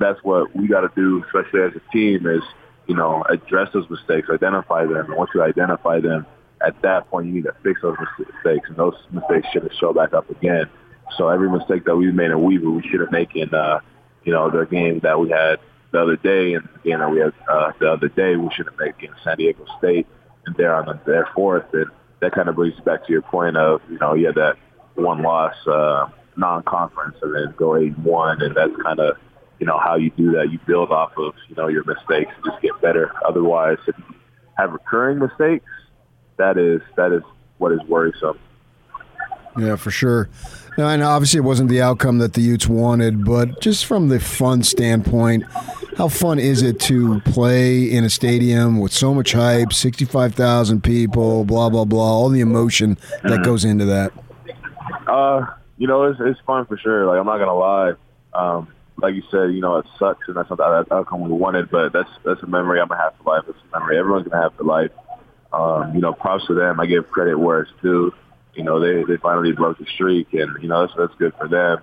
that's 0.00 0.18
what 0.24 0.54
we 0.56 0.66
got 0.66 0.80
to 0.80 0.90
do, 0.96 1.22
especially 1.24 1.60
as 1.60 1.72
a 1.76 1.92
team, 1.92 2.26
is 2.26 2.42
you 2.86 2.96
know 2.96 3.22
address 3.28 3.68
those 3.72 3.88
mistakes, 3.88 4.28
identify 4.28 4.84
them, 4.84 5.06
and 5.06 5.14
once 5.14 5.30
you 5.34 5.42
identify 5.42 6.00
them, 6.00 6.26
at 6.60 6.80
that 6.82 7.08
point 7.10 7.28
you 7.28 7.34
need 7.34 7.44
to 7.44 7.54
fix 7.62 7.80
those 7.82 7.96
mistakes, 8.18 8.68
and 8.68 8.76
those 8.76 8.96
mistakes 9.12 9.46
shouldn't 9.52 9.72
show 9.78 9.92
back 9.92 10.12
up 10.12 10.28
again. 10.30 10.68
So 11.16 11.28
every 11.28 11.50
mistake 11.50 11.84
that 11.84 11.96
we 11.96 12.10
made 12.10 12.30
in 12.30 12.42
Weber, 12.42 12.70
we 12.70 12.82
should 12.88 13.00
have 13.00 13.12
making, 13.12 13.52
uh, 13.52 13.80
you 14.24 14.32
know, 14.32 14.50
the 14.50 14.64
game 14.64 15.00
that 15.00 15.18
we 15.18 15.30
had 15.30 15.58
the 15.92 16.00
other 16.00 16.16
day. 16.16 16.54
And 16.54 16.68
the 16.72 16.90
game 16.90 16.98
that 17.00 17.10
we 17.10 17.18
had 17.18 17.32
uh, 17.48 17.72
the 17.78 17.92
other 17.92 18.08
day, 18.08 18.36
we 18.36 18.48
should 18.54 18.66
have 18.66 18.78
made 18.78 18.94
against 18.98 19.22
San 19.24 19.36
Diego 19.36 19.64
State, 19.78 20.06
and 20.46 20.54
they're 20.56 20.74
on 20.74 20.86
the, 20.86 21.00
their 21.06 21.28
fourth, 21.34 21.66
and 21.72 21.86
that 22.20 22.32
kind 22.32 22.48
of 22.48 22.54
brings 22.54 22.78
back 22.80 23.06
to 23.06 23.12
your 23.12 23.22
point 23.22 23.56
of, 23.56 23.80
you 23.90 23.98
know, 23.98 24.14
you 24.14 24.26
had 24.26 24.36
that 24.36 24.56
one 24.94 25.22
loss 25.22 25.54
uh, 25.66 26.08
non-conference 26.36 27.16
and 27.22 27.34
then 27.34 27.54
go 27.56 27.76
eight 27.76 27.98
one, 27.98 28.40
and 28.42 28.54
that's 28.54 28.74
kind 28.82 29.00
of 29.00 29.16
you 29.60 29.66
know 29.66 29.78
how 29.78 29.94
you 29.96 30.10
do 30.10 30.32
that. 30.32 30.50
You 30.50 30.58
build 30.66 30.90
off 30.90 31.12
of 31.16 31.34
you 31.48 31.54
know 31.54 31.68
your 31.68 31.84
mistakes 31.84 32.32
and 32.34 32.44
just 32.46 32.60
get 32.62 32.80
better. 32.80 33.12
Otherwise, 33.28 33.78
if 33.86 33.96
you 33.98 34.14
have 34.56 34.72
recurring 34.72 35.18
mistakes, 35.18 35.66
that 36.38 36.56
is 36.58 36.80
that 36.96 37.12
is 37.12 37.22
what 37.58 37.70
is 37.70 37.80
worrisome. 37.86 38.38
Yeah, 39.58 39.76
for 39.76 39.90
sure. 39.90 40.28
Now, 40.78 40.88
and 40.88 41.02
obviously, 41.02 41.38
it 41.38 41.42
wasn't 41.42 41.68
the 41.68 41.82
outcome 41.82 42.18
that 42.18 42.34
the 42.34 42.40
Utes 42.40 42.66
wanted, 42.68 43.24
but 43.24 43.60
just 43.60 43.84
from 43.84 44.08
the 44.08 44.20
fun 44.20 44.62
standpoint, 44.62 45.44
how 45.96 46.08
fun 46.08 46.38
is 46.38 46.62
it 46.62 46.78
to 46.80 47.20
play 47.22 47.90
in 47.90 48.04
a 48.04 48.10
stadium 48.10 48.80
with 48.80 48.92
so 48.92 49.12
much 49.12 49.32
hype, 49.32 49.72
65,000 49.72 50.82
people, 50.82 51.44
blah, 51.44 51.68
blah, 51.68 51.84
blah, 51.84 52.00
all 52.00 52.28
the 52.28 52.40
emotion 52.40 52.96
that 53.24 53.42
goes 53.42 53.64
into 53.64 53.84
that? 53.86 54.12
Uh, 55.08 55.44
you 55.76 55.88
know, 55.88 56.04
it's, 56.04 56.20
it's 56.22 56.40
fun 56.46 56.64
for 56.66 56.78
sure. 56.78 57.06
Like, 57.06 57.18
I'm 57.18 57.26
not 57.26 57.38
going 57.38 57.48
to 57.48 57.54
lie. 57.54 57.92
Um, 58.32 58.68
like 59.02 59.14
you 59.14 59.22
said, 59.30 59.52
you 59.52 59.60
know, 59.60 59.76
it 59.76 59.86
sucks 59.98 60.28
and 60.28 60.36
that's 60.36 60.50
not 60.50 60.58
the 60.58 60.94
outcome 60.94 61.20
we 61.20 61.30
wanted, 61.30 61.70
but 61.70 61.92
that's 61.92 62.10
that's 62.24 62.42
a 62.42 62.46
memory 62.46 62.80
I'm 62.80 62.88
to 62.88 62.96
have 62.96 63.14
for 63.16 63.24
life. 63.24 63.44
It's 63.48 63.58
a 63.72 63.78
memory 63.78 63.98
everyone's 63.98 64.28
to 64.28 64.36
have 64.36 64.54
for 64.56 64.64
life. 64.64 64.90
Um, 65.52 65.94
you 65.94 66.00
know, 66.00 66.12
props 66.12 66.46
to 66.46 66.54
them. 66.54 66.78
I 66.78 66.86
give 66.86 67.10
credit 67.10 67.36
where 67.38 67.62
it's 67.62 67.72
due 67.82 68.12
you 68.54 68.64
know, 68.64 68.80
they 68.80 69.04
they 69.04 69.16
finally 69.16 69.52
broke 69.52 69.78
the 69.78 69.86
streak, 69.94 70.32
and 70.32 70.62
you 70.62 70.68
know 70.68 70.86
that's 70.86 70.92
that's 70.96 71.14
good 71.18 71.32
for 71.38 71.48
them. 71.48 71.78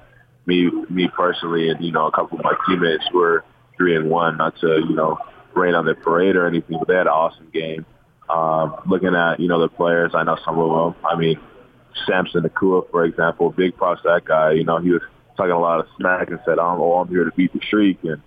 Me 0.45 0.69
me 0.89 1.09
personally, 1.15 1.69
and 1.69 1.83
you 1.83 1.91
know, 1.91 2.07
a 2.07 2.11
couple 2.11 2.37
of 2.37 2.43
my 2.43 2.53
teammates 2.67 3.05
were 3.13 3.43
three 3.77 3.95
and 3.95 4.09
one. 4.09 4.37
Not 4.37 4.57
to 4.59 4.67
you 4.67 4.95
know 4.95 5.17
rain 5.55 5.75
on 5.75 5.85
their 5.85 5.95
parade 5.95 6.35
or 6.35 6.45
anything, 6.45 6.77
but 6.77 6.87
they 6.87 6.95
had 6.95 7.07
an 7.07 7.13
awesome 7.13 7.49
game. 7.53 7.85
Um, 8.29 8.75
looking 8.85 9.15
at 9.15 9.39
you 9.39 9.47
know 9.47 9.61
the 9.61 9.69
players, 9.69 10.11
I 10.13 10.23
know 10.23 10.37
some 10.43 10.59
of 10.59 10.93
them. 10.93 11.05
I 11.05 11.15
mean, 11.15 11.39
Samson 12.05 12.43
Nacua, 12.43 12.89
for 12.91 13.05
example, 13.05 13.49
big 13.51 13.75
props 13.77 14.01
to 14.03 14.09
that 14.09 14.25
guy. 14.25 14.51
You 14.51 14.65
know, 14.65 14.77
he 14.79 14.91
was 14.91 15.01
talking 15.37 15.51
a 15.51 15.59
lot 15.59 15.79
of 15.79 15.87
smack 15.97 16.29
and 16.29 16.39
said, 16.45 16.59
"I'm, 16.59 16.81
oh, 16.81 16.95
I'm 16.95 17.07
here 17.07 17.23
to 17.23 17.31
beat 17.31 17.53
the 17.53 17.61
streak," 17.65 17.99
and 18.03 18.21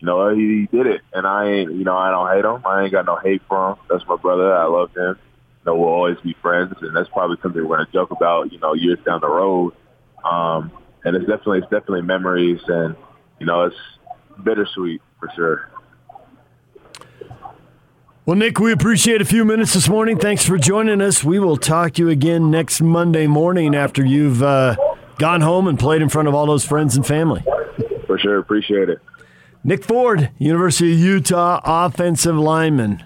you 0.00 0.06
know, 0.06 0.34
he, 0.34 0.66
he 0.70 0.76
did 0.76 0.86
it. 0.86 1.02
And 1.12 1.26
I 1.26 1.46
ain't, 1.46 1.72
you 1.72 1.84
know, 1.84 1.96
I 1.96 2.10
don't 2.10 2.34
hate 2.34 2.44
him. 2.44 2.62
I 2.66 2.82
ain't 2.82 2.92
got 2.92 3.06
no 3.06 3.16
hate 3.16 3.42
for 3.48 3.70
him. 3.70 3.76
That's 3.88 4.06
my 4.06 4.16
brother. 4.16 4.54
I 4.54 4.64
love 4.64 4.90
him 4.94 5.16
know, 5.64 5.76
we'll 5.76 5.88
always 5.88 6.18
be 6.22 6.34
friends, 6.42 6.74
and 6.80 6.94
that's 6.94 7.08
probably 7.10 7.36
something 7.42 7.66
we're 7.66 7.84
to 7.84 7.90
joke 7.92 8.10
about, 8.10 8.52
you 8.52 8.58
know, 8.58 8.74
years 8.74 8.98
down 9.04 9.20
the 9.20 9.28
road. 9.28 9.72
Um, 10.24 10.70
and 11.04 11.16
it's 11.16 11.26
definitely, 11.26 11.58
it's 11.58 11.70
definitely 11.70 12.02
memories, 12.02 12.60
and 12.66 12.96
you 13.38 13.46
know, 13.46 13.64
it's 13.64 13.76
bittersweet 14.42 15.02
for 15.20 15.30
sure. 15.34 15.70
Well, 18.26 18.36
Nick, 18.36 18.58
we 18.58 18.72
appreciate 18.72 19.20
a 19.20 19.26
few 19.26 19.44
minutes 19.44 19.74
this 19.74 19.86
morning. 19.86 20.18
Thanks 20.18 20.46
for 20.46 20.56
joining 20.56 21.02
us. 21.02 21.22
We 21.22 21.38
will 21.38 21.58
talk 21.58 21.94
to 21.94 22.04
you 22.04 22.08
again 22.08 22.50
next 22.50 22.80
Monday 22.80 23.26
morning 23.26 23.74
after 23.74 24.02
you've 24.02 24.42
uh, 24.42 24.76
gone 25.18 25.40
home 25.40 25.66
and 25.66 25.78
played 25.78 26.02
in 26.02 26.08
front 26.08 26.28
of 26.28 26.34
all 26.34 26.46
those 26.46 26.64
friends 26.64 26.96
and 26.96 27.06
family. 27.06 27.44
For 28.06 28.18
sure, 28.18 28.38
appreciate 28.38 28.88
it. 28.88 29.00
Nick 29.62 29.84
Ford, 29.84 30.30
University 30.38 30.92
of 30.92 30.98
Utah 30.98 31.60
offensive 31.64 32.36
lineman. 32.36 33.02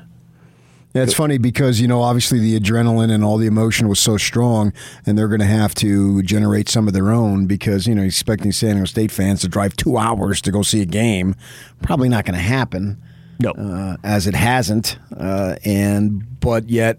Yeah, 0.95 1.03
it's 1.03 1.15
funny 1.15 1.39
because, 1.39 1.81
you 1.81 1.87
know, 1.87 2.01
obviously 2.01 2.39
the 2.39 2.59
adrenaline 2.59 3.13
and 3.13 3.23
all 3.23 3.37
the 3.37 3.47
emotion 3.47 3.89
was 3.89 4.01
so 4.01 4.17
strong, 4.17 4.73
and 5.07 5.17
they're 5.17 5.29
going 5.29 5.41
to 5.41 5.47
have 5.47 5.75
to 5.77 6.23
generate 6.23 6.69
some 6.69 6.89
of 6.89 6.95
their 6.95 7.11
own 7.11 7.47
because, 7.47 7.87
you 7.87 7.95
know, 7.95 8.03
expecting 8.03 8.51
San 8.53 8.73
Diego 8.73 8.87
State 8.87 9.13
fans 9.13 9.43
to 9.43 9.49
drive 9.49 9.77
two 9.77 9.99
hours 9.99 10.41
to 10.41 10.51
go 10.51 10.63
see 10.63 10.81
a 10.81 10.87
game, 10.87 11.37
probably 11.83 12.09
not 12.09 12.25
going 12.25 12.35
to 12.35 12.41
happen. 12.41 13.01
No. 13.39 13.51
Uh, 13.51 13.99
as 14.03 14.27
it 14.27 14.35
hasn't. 14.35 14.99
Uh, 15.17 15.57
and, 15.65 16.41
but 16.41 16.69
yet, 16.69 16.99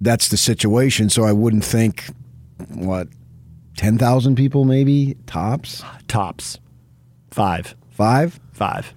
that's 0.00 0.28
the 0.28 0.36
situation. 0.36 1.08
So 1.08 1.24
I 1.24 1.32
wouldn't 1.32 1.64
think, 1.64 2.04
what, 2.74 3.08
10,000 3.76 4.36
people 4.36 4.64
maybe? 4.64 5.16
Tops? 5.26 5.82
Tops. 6.08 6.58
Five. 7.30 7.74
Five? 7.90 8.40
Five. 8.52 8.94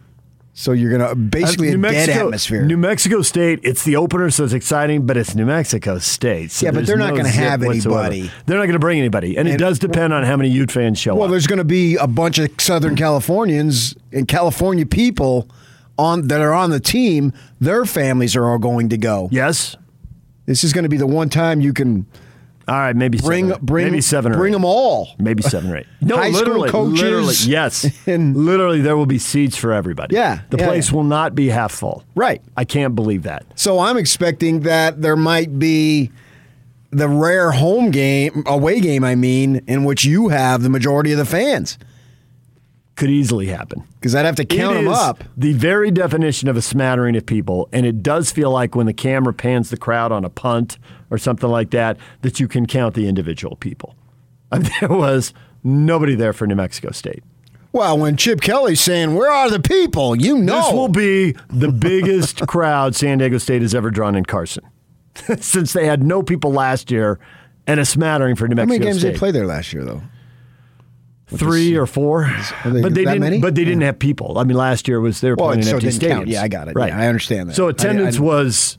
So 0.60 0.74
you're 0.74 0.92
gonna 0.92 1.16
basically 1.16 1.72
uh, 1.72 1.76
a 1.76 1.78
Mexico, 1.78 2.06
dead 2.06 2.26
atmosphere. 2.26 2.66
New 2.66 2.76
Mexico 2.76 3.22
State, 3.22 3.62
it's 3.64 3.86
the 3.86 3.96
opener, 3.96 4.30
so 4.30 4.44
it's 4.44 4.52
exciting, 4.52 5.06
but 5.06 5.16
it's 5.16 5.34
New 5.34 5.46
Mexico 5.46 6.00
State. 6.00 6.52
So 6.52 6.66
yeah, 6.66 6.74
but 6.74 6.86
they're 6.86 6.98
not 6.98 7.12
no 7.12 7.16
going 7.16 7.28
to 7.28 7.32
have 7.32 7.64
whatsoever. 7.64 8.08
anybody. 8.08 8.32
They're 8.46 8.58
not 8.58 8.66
going 8.66 8.74
to 8.74 8.80
bring 8.80 9.00
anybody, 9.00 9.38
and, 9.38 9.48
and, 9.48 9.56
it 9.56 9.58
does 9.58 9.80
depend 9.80 10.12
on 10.12 10.26
how 10.26 10.36
many 10.36 10.50
Ute 10.50 10.70
fans 10.70 11.00
show 11.00 11.12
well, 11.12 11.20
up. 11.20 11.20
Well, 11.22 11.32
there's 11.32 11.48
going 11.48 11.60
to 11.60 11.64
be 11.64 11.96
a 11.96 12.08
bunch 12.08 12.40
of 12.40 12.50
Southern 12.60 12.98
Californians 12.98 13.96
and 14.12 14.28
California 14.28 14.86
people 14.86 15.48
on 15.98 16.28
that 16.28 16.42
are 16.42 16.54
on 16.54 16.72
the 16.72 16.82
team. 16.82 17.32
Their 17.62 17.86
families 17.86 18.36
are 18.36 18.46
all 18.46 18.60
going 18.60 18.90
to 18.90 18.98
go. 18.98 19.30
Yes, 19.32 19.78
this 20.46 20.66
is 20.66 20.74
going 20.74 20.84
to 20.84 20.90
be 20.90 20.98
the 20.98 21.08
one 21.08 21.30
time 21.30 21.62
you 21.62 21.72
can 21.72 22.06
all 22.70 22.76
right, 22.76 22.96
maybe 22.96 23.18
bring 23.18 23.50
seven, 23.50 23.66
bring 23.66 23.86
maybe 23.88 24.02
seven 24.02 24.32
or 24.32 24.38
bring 24.38 24.54
eight. 24.54 24.58
them 24.58 24.66
all. 24.66 25.10
Maybe 25.18 25.42
seven 25.42 25.72
or 25.72 25.78
eight. 25.78 25.88
No, 26.02 26.16
High 26.18 26.30
literally, 26.30 26.70
school 26.70 26.88
coaches. 26.88 27.02
Literally, 27.02 27.36
yes, 27.46 27.98
and 28.08 28.38
literally, 28.38 28.82
there 28.82 28.96
will 28.96 29.06
be 29.06 29.20
seats 29.20 29.58
for 29.58 29.74
everybody. 29.74 30.16
Yeah, 30.16 30.42
the 30.50 30.58
yeah, 30.58 30.68
place 30.68 30.90
yeah. 30.90 30.96
will 30.96 31.04
not 31.04 31.36
be 31.36 31.48
half 31.50 31.72
full. 31.72 32.04
Right. 32.16 32.42
I 32.56 32.64
can't 32.66 32.96
believe 32.96 33.24
that. 33.24 33.46
So 33.56 33.80
I'm 33.80 33.98
expecting 33.98 34.62
that 34.62 35.02
there 35.02 35.16
might 35.16 35.60
be 35.60 36.12
the 36.92 37.08
rare 37.08 37.52
home 37.52 37.92
game, 37.92 38.44
away 38.46 38.80
game, 38.80 39.04
I 39.04 39.16
mean, 39.16 39.58
in 39.68 39.84
which 39.84 40.06
you 40.06 40.30
have 40.30 40.64
the 40.64 40.70
majority 40.70 41.12
of 41.12 41.18
the 41.18 41.26
fans. 41.26 41.78
Could 42.96 43.10
easily 43.10 43.46
happen 43.46 43.86
because 43.94 44.14
I'd 44.14 44.26
have 44.26 44.36
to 44.36 44.46
count 44.46 44.76
it 44.76 44.84
them 44.84 44.90
up. 44.90 45.24
The 45.38 45.54
very 45.54 45.90
definition 45.90 46.50
of 46.50 46.58
a 46.58 46.62
smattering 46.62 47.16
of 47.16 47.26
people, 47.26 47.70
and 47.72 47.86
it 47.86 48.04
does 48.04 48.30
feel 48.30 48.52
like 48.52 48.76
when 48.76 48.88
the 48.88 48.94
camera 48.94 49.34
pans 49.34 49.70
the 49.70 49.78
crowd 49.78 50.12
on 50.12 50.26
a 50.26 50.30
punt 50.30 50.78
or 51.10 51.18
something 51.18 51.50
like 51.50 51.72
that, 51.72 51.98
that 52.22 52.40
you 52.40 52.48
can 52.48 52.66
count 52.66 52.96
the 52.96 53.08
individual 53.08 53.56
people. 53.56 53.96
And 54.52 54.66
there 54.80 54.90
was 54.90 55.34
nobody 55.64 56.16
there 56.16 56.34
for 56.34 56.48
New 56.48 56.56
Mexico 56.56 56.92
State. 56.92 57.24
Well, 57.72 58.00
when 58.00 58.18
Chip 58.18 58.42
Kelly's 58.42 58.82
saying, 58.82 59.14
Where 59.16 59.30
are 59.30 59.50
the 59.50 59.60
people? 59.60 60.16
You 60.16 60.38
know. 60.38 60.56
This 60.62 60.74
will 60.74 60.88
be 60.88 61.36
the 61.50 61.72
biggest 61.72 62.48
crowd 62.48 62.96
San 62.96 63.20
Diego 63.20 63.38
State 63.38 63.62
has 63.62 63.76
ever 63.76 63.92
drawn 63.92 64.16
in 64.16 64.26
Carson. 64.26 64.64
Since 65.40 65.74
they 65.74 65.86
had 65.86 66.02
no 66.04 66.24
people 66.24 66.52
last 66.52 66.90
year 66.90 67.20
and 67.68 67.80
a 67.80 67.86
smattering 67.86 68.36
for 68.36 68.48
New 68.48 68.56
Mexico 68.56 68.74
State. 68.74 68.80
How 68.82 68.86
many 68.86 68.92
games 68.92 69.00
State. 69.02 69.08
did 69.10 69.16
they 69.16 69.20
play 69.20 69.32
there 69.32 69.46
last 69.46 69.72
year, 69.74 69.84
though? 69.84 70.02
three 71.28 71.76
or 71.76 71.86
four, 71.86 72.28
they 72.66 72.82
but 72.82 72.96
they 72.96 73.06
didn't. 73.06 73.20
many? 73.20 73.40
But 73.40 73.54
they 73.54 73.64
didn't 73.64 73.82
have 73.84 74.00
people. 74.00 74.40
I 74.40 74.44
mean, 74.44 74.58
last 74.58 74.88
year 74.88 75.00
was 75.00 75.22
they 75.22 75.30
were 75.30 75.36
Well, 75.36 75.50
playing 75.50 75.62
so 75.64 75.74
empty 75.74 75.90
stadiums. 75.90 76.26
Yeah, 76.28 76.42
I 76.42 76.48
got 76.48 76.68
it. 76.70 76.76
Right, 76.76 76.90
Yeah, 76.90 77.00
I 77.02 77.08
understand 77.08 77.50
that. 77.50 77.56
So 77.56 77.68
I- 77.68 77.70
attendance 77.70 78.18
I- 78.18 78.22
was 78.22 78.78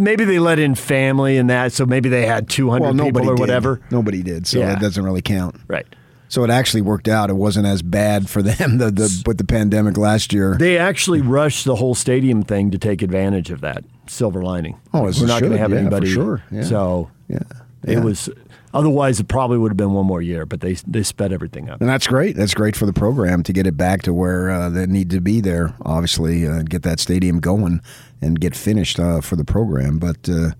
maybe 0.00 0.24
they 0.24 0.38
let 0.38 0.58
in 0.58 0.74
family 0.74 1.36
and 1.36 1.50
that, 1.50 1.72
so 1.72 1.84
maybe 1.86 2.08
they 2.08 2.26
had 2.26 2.48
two 2.48 2.70
hundred 2.70 2.96
Well, 2.96 3.06
people 3.06 3.28
or 3.28 3.34
did. 3.34 3.40
whatever. 3.40 3.80
Nobody 3.90 4.22
did, 4.22 4.46
so 4.46 4.58
Yeah. 4.58 4.66
that 4.68 4.80
doesn't 4.80 5.04
really 5.04 5.22
count. 5.22 5.56
Right. 5.68 5.86
So 6.28 6.42
it 6.44 6.50
actually 6.50 6.80
worked 6.80 7.08
out. 7.08 7.28
It 7.28 7.36
wasn't 7.36 7.66
as 7.66 7.82
bad 7.82 8.30
for 8.30 8.40
them 8.42 8.78
the, 8.78 8.90
the, 8.90 9.22
with 9.26 9.36
the 9.38 9.44
pandemic 9.44 9.98
last 9.98 10.32
year. 10.32 10.56
They 10.58 10.78
actually 10.78 11.20
rushed 11.20 11.66
the 11.66 11.76
whole 11.76 11.94
stadium 11.94 12.42
thing 12.42 12.70
to 12.70 12.78
take 12.78 13.02
advantage 13.02 13.50
of 13.50 13.60
that 13.60 13.84
silver 14.06 14.42
lining. 14.42 14.80
Oh, 14.94 15.02
we're 15.02 15.26
not 15.26 15.40
going 15.40 15.52
to 15.52 15.58
have 15.58 15.70
Yeah, 15.70 15.76
for 15.76 15.80
anybody. 15.80 16.06
sure. 16.10 16.42
Yeah. 16.50 16.62
So 16.62 17.10
yeah. 17.28 17.40
It 17.84 17.92
Yeah. 17.94 18.00
was. 18.00 18.28
Otherwise, 18.74 19.20
it 19.20 19.28
probably 19.28 19.58
would 19.58 19.70
have 19.70 19.76
been 19.76 19.92
one 19.92 20.06
more 20.06 20.22
year. 20.22 20.46
But 20.46 20.60
they 20.60 20.74
they 20.86 21.02
sped 21.02 21.32
everything 21.32 21.68
up. 21.68 21.80
And 21.80 21.88
that's 21.90 22.06
great. 22.06 22.36
That's 22.36 22.54
great 22.54 22.74
for 22.76 22.86
the 22.86 22.92
program 22.92 23.42
to 23.42 23.52
get 23.52 23.66
it 23.66 23.76
back 23.76 24.02
to 24.02 24.14
where 24.14 24.50
uh, 24.50 24.68
they 24.70 24.86
need 24.86 25.10
to 25.10 25.20
be 25.20 25.40
there. 25.40 25.74
Obviously, 25.82 26.46
uh, 26.46 26.62
get 26.62 26.82
that 26.82 26.98
stadium 27.00 27.38
going 27.40 27.80
and 28.22 28.40
get 28.40 28.56
finished 28.56 28.98
uh, 28.98 29.20
for 29.20 29.36
the 29.36 29.44
program. 29.44 29.98
But 29.98 30.28
uh, 30.28 30.50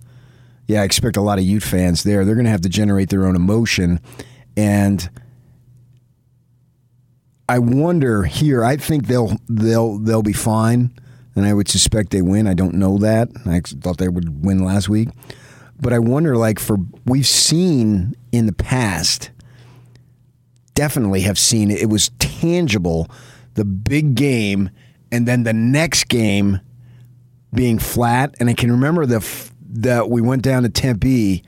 yeah, 0.67 0.83
I 0.83 0.85
expect 0.85 1.17
a 1.17 1.23
lot 1.23 1.39
of 1.39 1.45
Ute 1.45 1.63
fans 1.63 2.03
there. 2.03 2.25
They're 2.25 2.35
going 2.35 2.45
to 2.45 2.51
have 2.51 2.61
to 2.63 2.69
generate 2.69 3.09
their 3.09 3.25
own 3.27 3.35
emotion, 3.37 3.99
and 4.57 5.09
I 7.49 7.59
wonder 7.59 8.25
here. 8.25 8.65
I 8.65 8.77
think 8.77 9.07
they'll 9.07 9.37
they'll 9.49 9.99
they'll 9.99 10.23
be 10.23 10.33
fine, 10.33 10.93
and 11.35 11.45
I 11.47 11.53
would 11.55 11.69
suspect 11.69 12.11
they 12.11 12.23
win. 12.23 12.47
I 12.47 12.55
don't 12.55 12.75
know 12.75 12.99
that. 12.99 13.29
I 13.47 13.61
thought 13.61 13.99
they 13.99 14.09
would 14.09 14.45
win 14.45 14.65
last 14.65 14.89
week, 14.89 15.09
but 15.81 15.93
I 15.93 15.99
wonder. 15.99 16.37
Like 16.37 16.59
for 16.59 16.79
we've 17.07 17.27
seen 17.27 18.15
in 18.33 18.47
the 18.47 18.53
past 18.53 19.31
definitely 20.75 21.21
have 21.23 21.39
seen 21.39 21.71
it. 21.71 21.81
It 21.81 21.87
was 21.91 22.11
tangible, 22.19 23.11
the 23.55 23.65
big 23.65 24.15
game, 24.15 24.71
and 25.11 25.27
then 25.27 25.43
the 25.43 25.53
next 25.53 26.09
game 26.09 26.61
being 27.53 27.79
flat. 27.79 28.35
And 28.41 28.49
I 28.49 28.55
can 28.55 28.71
remember 28.71 29.05
the 29.07 29.17
f- 29.17 29.53
that 29.75 30.09
we 30.11 30.21
went 30.21 30.43
down 30.43 30.63
to 30.63 30.69
Tempe, 30.69 31.43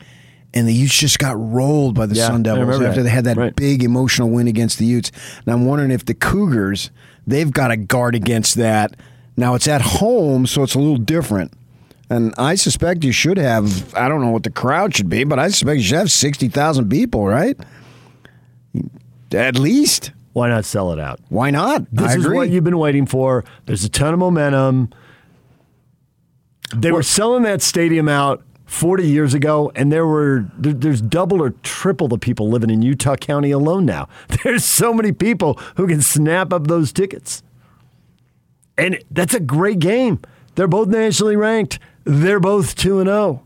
and 0.53 0.69
the 0.69 0.73
Utes 0.75 0.99
just 0.99 1.19
got 1.19 1.37
rolled 1.39 1.95
by 1.95 2.07
the 2.07 2.15
Yeah, 2.15 2.27
Sun 2.29 2.43
Devils 2.43 2.81
after 2.81 2.97
that. 2.97 3.03
they 3.03 3.11
had 3.11 3.25
that 3.25 3.37
Right. 3.37 3.55
big 3.57 3.83
emotional 3.83 4.31
win 4.31 4.47
against 4.47 4.79
the 4.79 4.85
Utes. 4.87 5.11
And 5.45 5.55
I'm 5.55 5.65
wondering 5.67 5.91
if 5.91 6.05
the 6.05 6.15
Cougars 6.15 6.91
they've 7.27 7.51
got 7.51 7.69
to 7.69 7.77
guard 7.79 8.15
against 8.15 8.57
that. 8.57 8.95
Now 9.37 9.55
it's 9.55 9.67
at 9.67 9.81
home, 9.81 10.47
so 10.47 10.63
it's 10.63 10.75
a 10.75 10.79
little 10.79 10.99
different. 10.99 11.53
And 12.11 12.35
I 12.37 12.55
suspect 12.55 13.03
you 13.05 13.13
should 13.13 13.39
have, 13.39 13.95
I 13.95 14.09
don't 14.09 14.21
know 14.21 14.31
what 14.31 14.43
the 14.43 14.51
crowd 14.51 14.95
should 14.95 15.09
be, 15.09 15.25
but 15.25 15.39
I 15.39 15.49
suspect 15.49 15.79
you 15.79 15.85
should 15.85 15.99
have 15.99 16.11
60,000 16.11 16.89
people, 16.89 17.27
right? 17.27 17.59
At 19.33 19.59
least. 19.59 20.13
Why 20.33 20.49
not 20.49 20.65
sell 20.65 20.93
it 20.93 21.01
out? 21.01 21.21
Why 21.29 21.51
not? 21.51 21.87
This 21.91 22.13
I 22.13 22.17
is 22.17 22.25
agree. 22.25 22.37
what 22.37 22.51
you've 22.51 22.65
been 22.65 22.79
waiting 22.79 23.07
for. 23.07 23.45
There's 23.67 23.85
a 23.85 23.89
ton 23.89 24.13
of 24.13 24.19
momentum. 24.19 24.91
They 26.75 26.91
were 26.93 27.03
selling 27.05 27.45
that 27.45 27.63
stadium 27.63 28.09
out 28.09 28.43
40 28.67 29.07
years 29.07 29.35
ago, 29.35 29.71
and 29.77 29.93
there 29.93 30.07
were 30.07 30.47
there's 30.59 31.01
double 31.01 31.41
or 31.41 31.51
triple 31.63 32.09
the 32.09 32.19
people 32.19 32.49
living 32.49 32.71
in 32.71 32.83
Utah 32.83 33.15
County 33.15 33.51
alone 33.51 33.85
now. 33.85 34.09
There's 34.43 34.65
so 34.65 34.93
many 34.93 35.13
people 35.13 35.55
who 35.77 35.87
can 35.87 36.01
snap 36.01 36.53
up 36.53 36.67
those 36.67 36.93
tickets, 36.93 37.43
and 38.77 38.99
that's 39.11 39.35
a 39.35 39.41
great 39.41 39.79
game. 39.79 40.21
They're 40.55 40.67
both 40.67 40.89
nationally 40.89 41.37
ranked. 41.37 41.79
They're 42.05 42.41
both 42.41 42.75
two 42.75 43.01
and 43.01 43.09
zero. 43.09 43.43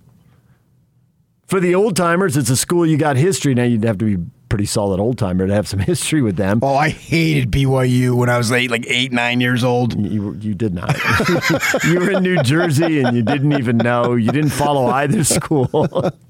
For 1.47 1.61
the 1.61 1.75
old 1.75 1.97
timers, 1.97 2.37
it's 2.37 2.51
a 2.51 2.57
school 2.57 2.85
you 2.85 2.99
got 2.99 3.17
history. 3.17 3.55
Now 3.55 3.63
you'd 3.63 3.85
have 3.85 3.99
to 3.99 4.17
be 4.17 4.23
pretty 4.49 4.67
solid 4.67 5.01
old 5.01 5.19
timer 5.19 5.47
to 5.47 5.55
have 5.55 5.69
some 5.69 5.79
history 5.93 6.21
with 6.23 6.37
them. 6.37 6.61
Oh, 6.63 6.75
I 6.75 6.91
hated 6.91 7.51
BYU 7.51 8.15
when 8.17 8.29
I 8.29 8.37
was 8.37 8.53
eight, 8.53 8.71
like 8.71 8.85
eight, 8.89 9.13
nine 9.13 9.41
years 9.41 9.65
old. 9.65 9.99
You 9.99 10.35
you 10.41 10.55
did 10.55 10.75
not. 10.75 10.95
you 11.85 12.01
were 12.01 12.11
in 12.13 12.23
New 12.23 12.43
Jersey 12.43 13.01
and 13.01 13.17
you 13.17 13.23
didn't 13.23 13.53
even 13.53 13.79
know. 13.79 14.15
You 14.15 14.31
didn't 14.31 14.51
follow 14.51 14.87
either 14.89 15.25
school. 15.25 16.13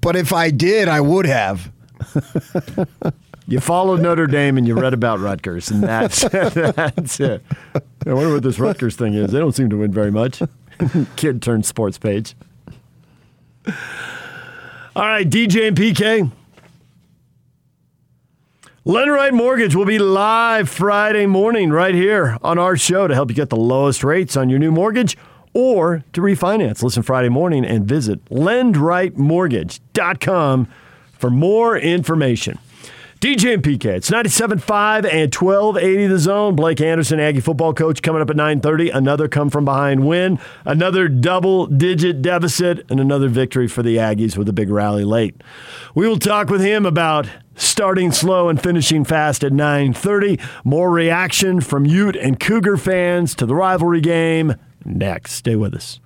But 0.00 0.16
if 0.16 0.32
I 0.32 0.50
did, 0.50 0.88
I 0.88 1.00
would 1.00 1.26
have. 1.26 1.70
You 3.50 3.58
followed 3.58 4.00
Notre 4.00 4.28
Dame 4.28 4.58
and 4.58 4.68
you 4.68 4.76
read 4.76 4.94
about 4.94 5.18
Rutgers, 5.18 5.72
and 5.72 5.82
that's 5.82 6.22
that's 6.28 7.18
it. 7.18 7.42
I 8.06 8.12
wonder 8.12 8.34
what 8.34 8.44
this 8.44 8.60
Rutgers 8.60 8.94
thing 8.94 9.14
is. 9.14 9.32
They 9.32 9.40
don't 9.40 9.50
seem 9.50 9.68
to 9.70 9.76
win 9.76 9.90
very 9.90 10.12
much. 10.12 10.40
Kid 11.16 11.42
turned 11.42 11.66
sports 11.66 11.98
page. 11.98 12.36
All 13.66 13.74
right, 14.94 15.28
DJ 15.28 15.66
and 15.66 15.76
PK. 15.76 16.30
Lendright 18.86 19.32
Mortgage 19.32 19.74
will 19.74 19.84
be 19.84 19.98
live 19.98 20.68
Friday 20.68 21.26
morning 21.26 21.70
right 21.70 21.96
here 21.96 22.38
on 22.42 22.56
our 22.56 22.76
show 22.76 23.08
to 23.08 23.14
help 23.14 23.30
you 23.30 23.34
get 23.34 23.50
the 23.50 23.56
lowest 23.56 24.04
rates 24.04 24.36
on 24.36 24.48
your 24.48 24.60
new 24.60 24.70
mortgage 24.70 25.18
or 25.54 26.04
to 26.12 26.20
refinance. 26.20 26.84
Listen 26.84 27.02
Friday 27.02 27.28
morning 27.28 27.64
and 27.64 27.84
visit 27.84 28.24
lendrightmortgage.com 28.26 30.68
for 31.18 31.30
more 31.30 31.76
information. 31.76 32.56
DJ 33.20 33.52
and 33.52 33.62
PK, 33.62 33.84
it's 33.84 34.08
97.5 34.08 35.04
and 35.04 35.34
1280 35.34 36.06
the 36.06 36.18
zone. 36.18 36.56
Blake 36.56 36.80
Anderson, 36.80 37.20
Aggie 37.20 37.40
football 37.40 37.74
coach, 37.74 38.00
coming 38.00 38.22
up 38.22 38.30
at 38.30 38.36
9.30. 38.36 38.94
Another 38.94 39.28
come 39.28 39.50
from 39.50 39.66
behind 39.66 40.06
win, 40.06 40.38
another 40.64 41.06
double-digit 41.06 42.22
deficit, 42.22 42.90
and 42.90 42.98
another 42.98 43.28
victory 43.28 43.68
for 43.68 43.82
the 43.82 43.96
Aggies 43.96 44.38
with 44.38 44.48
a 44.48 44.54
big 44.54 44.70
rally 44.70 45.04
late. 45.04 45.38
We 45.94 46.08
will 46.08 46.18
talk 46.18 46.48
with 46.48 46.62
him 46.62 46.86
about 46.86 47.28
starting 47.56 48.10
slow 48.10 48.48
and 48.48 48.58
finishing 48.58 49.04
fast 49.04 49.44
at 49.44 49.52
9.30. 49.52 50.40
More 50.64 50.90
reaction 50.90 51.60
from 51.60 51.84
Ute 51.84 52.16
and 52.16 52.40
Cougar 52.40 52.78
fans 52.78 53.34
to 53.34 53.44
the 53.44 53.54
rivalry 53.54 54.00
game 54.00 54.54
next. 54.86 55.32
Stay 55.32 55.56
with 55.56 55.74
us. 55.74 56.00